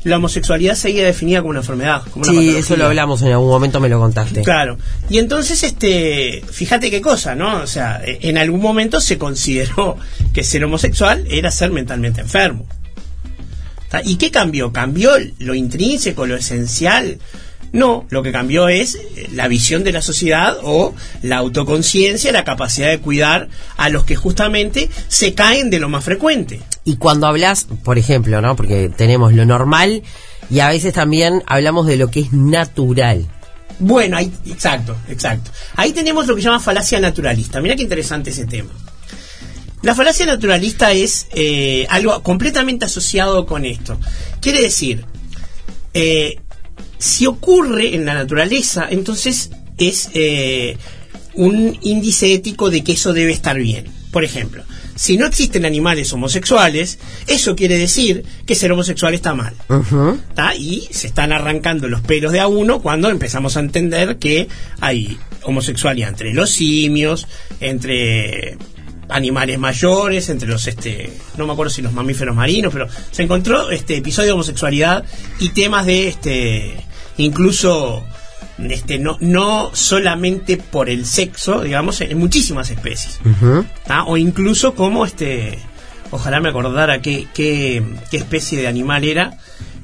la 0.04 0.18
homosexualidad 0.18 0.76
seguía 0.76 1.06
definida 1.06 1.40
como 1.40 1.52
una 1.52 1.60
enfermedad. 1.60 2.04
Como 2.12 2.26
sí, 2.26 2.56
eso 2.56 2.78
lo 2.78 2.86
hablamos 2.86 3.22
en 3.22 3.32
algún 3.32 3.50
momento, 3.50 3.80
me 3.80 3.90
lo 3.90 4.00
contaste. 4.00 4.44
Claro. 4.44 4.78
Y 5.10 5.18
entonces, 5.18 5.64
este, 5.64 6.44
fíjate 6.50 6.90
qué 6.90 7.02
cosa, 7.02 7.36
¿no? 7.36 7.62
O 7.62 7.68
sea, 7.68 8.02
en 8.04 8.38
algún 8.38 8.62
momento 8.62 9.02
se 9.02 9.18
consideró 9.18 9.98
que 10.34 10.44
ser 10.44 10.64
homosexual 10.64 11.26
era 11.30 11.52
ser 11.52 11.72
mentalmente 11.72 12.22
enfermo. 12.22 12.68
¿Y 14.04 14.18
qué 14.18 14.30
cambió? 14.32 14.72
¿Cambió 14.72 15.12
lo 15.40 15.56
intrínseco, 15.56 16.28
lo 16.28 16.36
esencial? 16.36 17.18
No, 17.72 18.06
lo 18.10 18.24
que 18.24 18.32
cambió 18.32 18.68
es 18.68 18.96
eh, 18.96 19.30
la 19.34 19.48
visión 19.48 19.84
de 19.84 19.92
la 19.92 20.02
sociedad 20.02 20.58
o 20.64 20.94
la 21.22 21.38
autoconciencia, 21.38 22.32
la 22.32 22.44
capacidad 22.44 22.90
de 22.90 23.00
cuidar 23.00 23.50
a 23.78 23.90
los 23.90 24.06
que 24.06 24.16
justamente 24.16 24.90
se 25.08 25.34
caen 25.34 25.70
de 25.70 25.80
lo 25.80 25.90
más 25.90 26.04
frecuente. 26.04 26.62
Y 26.84 26.98
cuando 26.98 27.28
hablas, 27.28 27.68
por 27.84 27.98
ejemplo, 27.98 28.42
¿no? 28.42 28.56
Porque 28.56 28.90
tenemos 28.90 29.34
lo 29.34 29.46
normal 29.46 30.02
y 30.50 30.62
a 30.62 30.70
veces 30.70 30.94
también 30.94 31.44
hablamos 31.46 31.86
de 31.86 31.98
lo 31.98 32.10
que 32.10 32.22
es 32.22 32.34
natural. 32.34 33.28
Bueno, 33.80 34.18
ahí, 34.18 34.32
exacto, 34.48 34.98
exacto. 35.08 35.52
Ahí 35.76 35.94
tenemos 35.94 36.28
lo 36.28 36.36
que 36.36 36.42
se 36.42 36.48
llama 36.48 36.60
falacia 36.60 37.00
naturalista. 37.00 37.62
Mira 37.62 37.76
qué 37.76 37.84
interesante 37.84 38.32
ese 38.32 38.46
tema. 38.46 38.72
La 39.82 39.96
falacia 39.96 40.26
naturalista 40.26 40.92
es 40.92 41.28
eh, 41.32 41.88
algo 41.90 42.22
completamente 42.22 42.86
asociado 42.86 43.46
con 43.46 43.64
esto. 43.64 43.98
Quiere 44.42 44.62
decir, 44.62 45.06
eh, 45.94 46.40
si 47.00 47.26
ocurre 47.26 47.96
en 47.96 48.06
la 48.06 48.14
naturaleza, 48.14 48.88
entonces 48.90 49.50
es 49.78 50.10
eh, 50.14 50.78
un 51.34 51.78
índice 51.82 52.34
ético 52.34 52.70
de 52.70 52.84
que 52.84 52.92
eso 52.92 53.14
debe 53.14 53.32
estar 53.32 53.58
bien. 53.58 53.86
Por 54.12 54.24
ejemplo, 54.24 54.64
si 54.96 55.18
no 55.18 55.26
existen 55.26 55.66
animales 55.66 56.12
homosexuales, 56.12 57.00
eso 57.28 57.56
quiere 57.56 57.78
decir 57.78 58.26
que 58.46 58.56
ser 58.56 58.72
homosexual 58.72 59.14
está 59.14 59.34
mal. 59.34 59.54
¿tá? 60.36 60.56
Y 60.56 60.90
se 60.92 61.08
están 61.08 61.32
arrancando 61.32 61.88
los 61.88 62.02
pelos 62.02 62.34
de 62.34 62.40
a 62.40 62.48
uno 62.48 62.82
cuando 62.82 63.10
empezamos 63.10 63.56
a 63.56 63.62
entender 63.62 64.18
que 64.18 64.48
hay 64.82 65.18
homosexualidad 65.44 66.10
entre 66.10 66.34
los 66.34 66.50
simios, 66.50 67.28
entre 67.62 68.58
animales 69.10 69.58
mayores, 69.58 70.30
entre 70.30 70.50
los 70.50 70.68
este, 70.68 71.12
no 71.38 71.46
me 71.46 71.54
acuerdo 71.54 71.70
si 71.70 71.82
los 71.82 71.94
mamíferos 71.94 72.36
marinos, 72.36 72.74
pero 72.74 72.88
se 73.12 73.24
encontró 73.24 73.72
este 73.72 73.98
episodio 73.98 74.28
de 74.28 74.34
homosexualidad 74.34 75.04
y 75.40 75.50
temas 75.50 75.86
de 75.86 76.08
este 76.08 76.89
incluso 77.24 78.06
este 78.58 79.00
no 79.00 79.18
no 79.22 79.72
solamente 79.74 80.58
por 80.58 80.90
el 80.90 81.06
sexo, 81.06 81.62
digamos, 81.62 82.02
en 82.02 82.18
muchísimas 82.18 82.70
especies. 82.70 83.20
¿tá? 83.86 84.04
O 84.04 84.18
incluso 84.18 84.76
como 84.76 85.06
este 85.06 85.60
ojalá 86.12 86.40
me 86.40 86.50
acordara 86.50 87.02
qué, 87.02 87.28
qué, 87.34 87.84
qué 88.10 88.18
especie 88.18 88.60
de 88.60 88.68
animal 88.68 89.04
era 89.04 89.38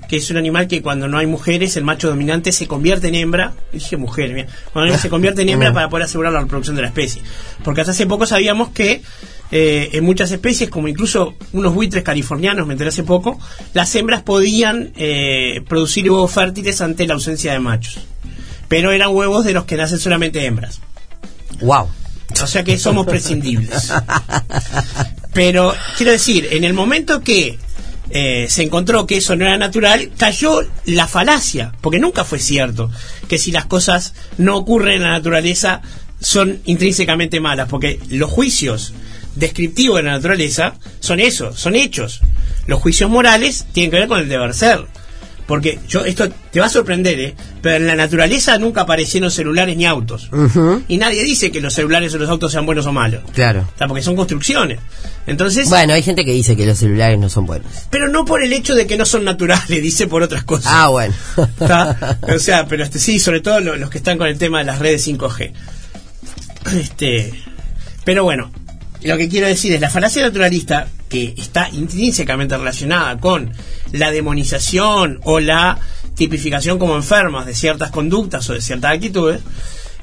que 0.08 0.18
es 0.18 0.30
un 0.30 0.38
animal 0.38 0.68
que 0.68 0.82
cuando 0.82 1.08
no 1.08 1.18
hay 1.18 1.28
mujeres, 1.28 1.76
el 1.78 1.84
macho 1.84 2.10
dominante 2.10 2.52
se 2.52 2.68
convierte 2.68 3.08
en 3.08 3.16
hembra. 3.16 3.54
Dije 3.72 3.98
mujer, 3.98 4.34
mira, 4.34 4.48
cuando 4.72 4.98
se 4.98 5.10
convierte 5.10 5.42
en 5.42 5.50
hembra 5.50 5.74
para 5.74 5.90
poder 5.90 6.06
asegurar 6.06 6.34
la 6.34 6.42
reproducción 6.42 6.76
de 6.76 6.84
la 6.84 6.90
especie. 6.90 7.22
Porque 7.64 7.82
hasta 7.82 7.92
hace 7.92 8.06
poco 8.06 8.26
sabíamos 8.26 8.70
que 8.70 9.02
eh, 9.52 9.90
en 9.94 10.04
muchas 10.04 10.32
especies, 10.32 10.70
como 10.70 10.88
incluso 10.88 11.36
unos 11.54 11.74
buitres 11.74 12.04
californianos, 12.04 12.66
me 12.68 12.74
enteré 12.74 12.90
hace 12.90 13.04
poco, 13.04 13.40
las 13.74 13.94
hembras 13.96 14.24
podían 14.24 14.92
eh, 14.96 15.62
producir 15.68 16.10
huevos 16.10 16.32
fértiles 16.32 16.82
ante 16.82 17.08
la 17.08 17.14
ausencia 17.14 17.54
de 17.54 17.60
machos. 17.60 18.00
Pero 18.68 18.92
eran 18.92 19.14
huevos 19.14 19.46
de 19.46 19.54
los 19.54 19.66
que 19.66 19.78
nacen 19.78 20.00
solamente 20.00 20.46
hembras. 20.46 20.82
Wow. 21.62 21.88
O 22.42 22.48
sea 22.48 22.64
que 22.64 22.78
somos 22.78 23.06
prescindibles. 23.06 23.94
Pero 25.34 25.74
quiero 25.98 26.12
decir, 26.12 26.48
en 26.52 26.64
el 26.64 26.74
momento 26.74 27.22
que 27.22 27.60
eh, 28.10 28.48
se 28.50 28.64
encontró 28.64 29.06
que 29.06 29.18
eso 29.18 29.36
no 29.36 29.46
era 29.46 29.58
natural, 29.58 30.12
cayó 30.18 30.62
la 30.86 31.08
falacia, 31.08 31.74
porque 31.82 32.00
nunca 32.00 32.24
fue 32.24 32.40
cierto 32.40 32.90
que 33.28 33.38
si 33.38 33.52
las 33.52 33.66
cosas 33.66 34.14
no 34.38 34.58
ocurren 34.58 34.96
en 34.96 35.02
la 35.04 35.10
naturaleza 35.10 35.82
son 36.20 36.62
intrínsecamente 36.66 37.40
malas, 37.40 37.68
porque 37.70 38.00
los 38.10 38.30
juicios 38.30 38.94
descriptivos 39.36 39.98
de 39.98 40.04
la 40.04 40.12
naturaleza 40.14 40.76
son 41.00 41.20
eso, 41.20 41.56
son 41.56 41.76
hechos. 41.76 42.22
Los 42.68 42.82
juicios 42.82 43.10
morales 43.10 43.66
tienen 43.72 43.92
que 43.92 43.98
ver 44.00 44.08
con 44.08 44.20
el 44.20 44.30
deber 44.30 44.54
ser. 44.54 44.86
Porque 45.48 45.78
yo 45.88 46.04
esto 46.06 46.28
te 46.52 46.60
va 46.60 46.66
a 46.66 46.70
sorprender, 46.70 47.20
¿eh? 47.20 47.36
pero 47.62 47.76
en 47.76 47.86
la 47.86 47.96
naturaleza 47.96 48.58
nunca 48.58 48.82
aparecieron 48.82 49.30
celulares 49.30 49.78
ni 49.78 49.86
autos. 49.86 50.30
Y 50.88 50.98
nadie 50.98 51.24
dice 51.24 51.52
que 51.52 51.62
los 51.62 51.74
celulares 51.74 52.14
o 52.16 52.18
los 52.18 52.30
autos 52.30 52.52
sean 52.52 52.66
buenos 52.66 52.88
o 52.88 52.92
malos. 52.92 53.22
Claro. 53.34 53.70
porque 53.88 54.02
son 54.02 54.16
construcciones. 54.16 54.80
Entonces, 55.28 55.70
bueno, 55.70 55.94
hay 55.94 56.02
gente 56.02 56.26
que 56.26 56.32
dice 56.32 56.56
que 56.56 56.66
los 56.66 56.80
celulares 56.80 57.20
no 57.20 57.30
son 57.30 57.46
buenos. 57.46 57.68
Pero 57.92 58.08
no 58.08 58.26
por 58.26 58.44
el 58.44 58.54
hecho 58.54 58.74
de 58.74 58.88
que 58.88 58.98
no 58.98 59.06
son 59.06 59.24
naturales, 59.24 59.68
dice 59.82 60.08
por 60.08 60.24
otras 60.24 60.44
cosas. 60.44 60.72
Ah, 60.74 60.90
bueno. 60.90 61.14
O 62.22 62.40
sea, 62.40 62.66
pero 62.68 62.84
este 62.84 62.98
sí, 62.98 63.20
sobre 63.20 63.42
todo 63.42 63.60
los, 63.60 63.80
los 63.80 63.92
que 63.92 64.00
están 64.00 64.18
con 64.18 64.28
el 64.28 64.40
tema 64.40 64.60
de 64.60 64.66
las 64.66 64.80
redes 64.80 65.08
5G. 65.08 65.52
Este, 66.74 67.32
pero 68.04 68.24
bueno, 68.24 68.52
lo 69.06 69.18
que 69.18 69.30
quiero 69.30 69.48
decir 69.48 69.74
es 69.74 69.82
la 69.82 69.90
falacia 69.90 70.24
naturalista 70.24 70.88
que 71.08 71.36
está 71.38 71.70
intrínsecamente 71.70 72.58
relacionada 72.58 73.18
con 73.20 73.52
la 73.92 74.10
demonización 74.10 75.20
o 75.24 75.40
la 75.40 75.78
tipificación 76.16 76.80
como 76.80 76.96
enfermas 76.96 77.46
de 77.46 77.54
ciertas 77.54 77.92
conductas 77.92 78.50
o 78.50 78.54
de 78.54 78.62
ciertas 78.62 78.94
actitudes, 78.94 79.42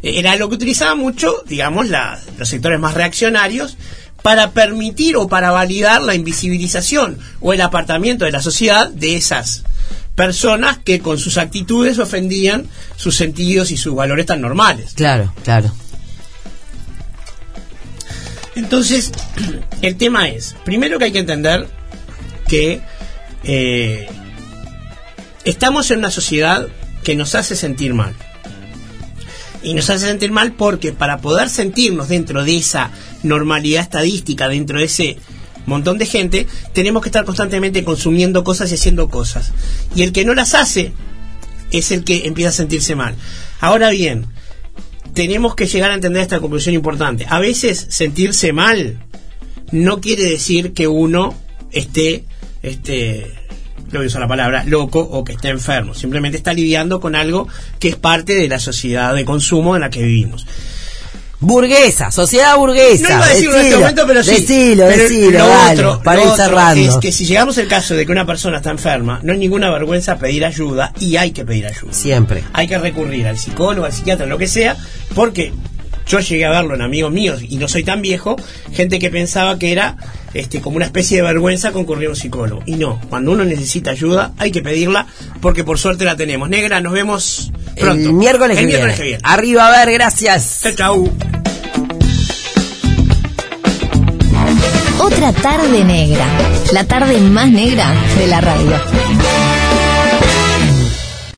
eh, 0.03 0.19
era 0.19 0.37
lo 0.37 0.49
que 0.49 0.55
utilizaba 0.55 0.95
mucho, 0.95 1.43
digamos, 1.49 1.89
los 2.39 2.49
sectores 2.49 2.79
más 2.79 2.95
reaccionarios 2.95 3.77
para 4.23 4.53
permitir 4.53 5.17
o 5.17 5.27
para 5.27 5.51
validar 5.51 6.01
la 6.03 6.15
invisibilización 6.15 7.19
o 7.41 7.53
el 7.53 7.61
apartamiento 7.61 8.25
de 8.25 8.31
la 8.31 8.41
sociedad 8.41 8.89
de 8.89 9.17
esas 9.17 9.65
personas 10.15 10.79
que 10.79 11.01
con 11.01 11.19
sus 11.19 11.39
actitudes 11.39 11.99
ofendían 11.99 12.69
sus 12.97 13.17
sentidos 13.17 13.73
y 13.73 13.77
sus 13.77 13.97
valores 13.97 14.27
tan 14.27 14.41
normales. 14.41 14.93
Claro, 14.95 15.35
claro. 15.43 15.73
Entonces, 18.73 19.13
el 19.83 19.97
tema 19.97 20.31
es, 20.31 20.57
primero 20.65 20.99
que 20.99 21.05
hay 21.05 21.13
que 21.13 21.19
entender 21.19 21.69
que 22.49 22.81
eh, 23.45 24.09
estamos 25.45 25.91
en 25.91 25.99
una 25.99 26.11
sociedad 26.11 26.69
que 27.05 27.15
nos 27.15 27.35
hace 27.35 27.55
sentir 27.55 27.93
mal. 27.93 28.15
Y 29.63 29.75
nos 29.75 29.91
hace 29.91 30.07
sentir 30.07 30.33
mal 30.33 30.55
porque 30.55 30.93
para 30.93 31.19
poder 31.19 31.51
sentirnos 31.51 32.09
dentro 32.09 32.45
de 32.45 32.57
esa 32.57 32.91
normalidad 33.23 33.83
estadística, 33.83 34.49
dentro 34.49 34.79
de 34.79 34.87
ese 34.87 35.19
montón 35.67 35.99
de 35.99 36.07
gente, 36.07 36.47
tenemos 36.73 37.03
que 37.03 37.11
estar 37.11 37.27
constantemente 37.27 37.85
consumiendo 37.85 38.43
cosas 38.43 38.71
y 38.71 38.77
haciendo 38.77 39.11
cosas. 39.11 39.53
Y 39.95 40.01
el 40.03 40.13
que 40.13 40.25
no 40.25 40.33
las 40.33 40.55
hace 40.55 40.95
es 41.73 41.93
el 41.93 42.05
que 42.05 42.27
empieza 42.27 42.49
a 42.49 42.53
sentirse 42.53 42.95
mal. 42.95 43.17
Ahora 43.61 43.91
bien, 43.91 44.29
tenemos 45.15 45.55
que 45.55 45.67
llegar 45.67 45.91
a 45.91 45.95
entender 45.95 46.23
esta 46.23 46.41
conclusión 46.41 46.75
importante. 46.75 47.27
A 47.29 47.41
veces 47.41 47.87
sentirse 47.91 48.53
mal 48.53 48.99
no 49.71 50.01
quiere 50.01 50.25
decir 50.25 50.73
que 50.73 50.89
uno 50.89 51.35
esté, 51.71 52.25
este, 52.63 53.33
voy 53.93 54.09
la 54.09 54.29
palabra, 54.29 54.65
loco 54.65 55.01
o 55.01 55.25
que 55.25 55.33
esté 55.33 55.49
enfermo. 55.49 55.95
Simplemente 55.95 56.37
está 56.37 56.53
lidiando 56.53 57.01
con 57.01 57.15
algo 57.15 57.49
que 57.79 57.89
es 57.89 57.97
parte 57.97 58.35
de 58.35 58.49
la 58.49 58.59
sociedad 58.59 59.15
de 59.15 59.25
consumo 59.25 59.75
en 59.75 59.83
la 59.83 59.91
que 59.91 60.03
vivimos. 60.03 60.47
Burguesa, 61.43 62.13
sociedad 62.13 62.57
burguesa. 62.57 63.03
No 63.03 63.17
iba 63.17 63.25
a 63.25 63.29
decirlo 63.29 63.59
en 63.59 63.65
este 63.67 63.77
momento, 63.77 64.05
pero 64.07 64.23
sí. 64.23 64.31
Decilo, 64.31 64.87
decilo, 64.87 65.39
lo 65.41 65.49
dale, 65.49 65.85
otro, 65.85 66.03
para 66.03 66.17
lo 66.17 66.23
ir 66.23 66.29
otro 66.29 66.45
cerrando. 66.45 66.89
es 66.89 66.97
que 66.99 67.11
si 67.13 67.25
llegamos 67.25 67.59
al 67.59 67.67
caso 67.67 67.95
de 67.95 68.07
que 68.07 68.13
una 68.13 68.25
persona 68.25 68.59
está 68.59 68.71
enferma, 68.71 69.19
no 69.25 69.33
es 69.33 69.39
ninguna 69.41 69.69
vergüenza 69.71 70.19
pedir 70.19 70.45
ayuda 70.45 70.93
y 71.01 71.17
hay 71.17 71.33
que 71.33 71.45
pedir 71.45 71.67
ayuda. 71.67 71.93
Siempre. 71.93 72.45
Hay 72.53 72.69
que 72.69 72.79
recurrir 72.79 73.27
al 73.27 73.39
psicólogo, 73.39 73.85
al 73.85 73.93
psiquiatra, 73.93 74.27
lo 74.27 74.39
que 74.39 74.47
sea, 74.47 74.77
porque 75.17 75.53
yo 76.07 76.21
llegué 76.21 76.45
a 76.45 76.51
verlo 76.51 76.75
en 76.75 76.83
amigos 76.83 77.13
míos 77.13 77.41
y 77.43 77.57
no 77.57 77.67
soy 77.69 77.85
tan 77.85 78.03
viejo, 78.03 78.37
gente 78.73 78.99
que 78.99 79.11
pensaba 79.11 79.59
que 79.59 79.73
era 79.73 79.97
este 80.35 80.61
como 80.61 80.77
una 80.77 80.87
especie 80.87 81.19
de 81.19 81.23
vergüenza 81.23 81.73
concurrir 81.73 82.07
a 82.07 82.11
un 82.11 82.17
psicólogo. 82.17 82.63
Y 82.67 82.77
no, 82.77 83.01
cuando 83.11 83.33
uno 83.33 83.45
necesita 83.45 83.91
ayuda 83.91 84.33
hay 84.39 84.53
que 84.53 84.63
pedirla 84.63 85.07
porque 85.41 85.65
por 85.65 85.79
suerte 85.79 86.05
la 86.05 86.17
tenemos. 86.17 86.49
Negra, 86.49 86.81
nos 86.81 86.93
vemos 86.93 87.53
pronto. 87.75 88.09
El 88.09 88.13
miércoles, 88.15 88.59
El 88.59 88.65
que, 88.65 88.67
miércoles 88.67 88.97
viene. 88.97 88.97
que 88.97 89.03
viene. 89.03 89.21
Arriba, 89.25 89.69
a 89.69 89.71
ver, 89.85 89.93
gracias. 89.93 90.61
Chau, 90.63 90.73
chau. 90.75 91.13
Otra 95.01 95.33
tarde 95.33 95.85
negra. 95.85 96.27
La 96.73 96.85
tarde 96.85 97.19
más 97.21 97.49
negra 97.49 97.93
de 98.19 98.27
la 98.29 98.41
radio. 98.41 98.77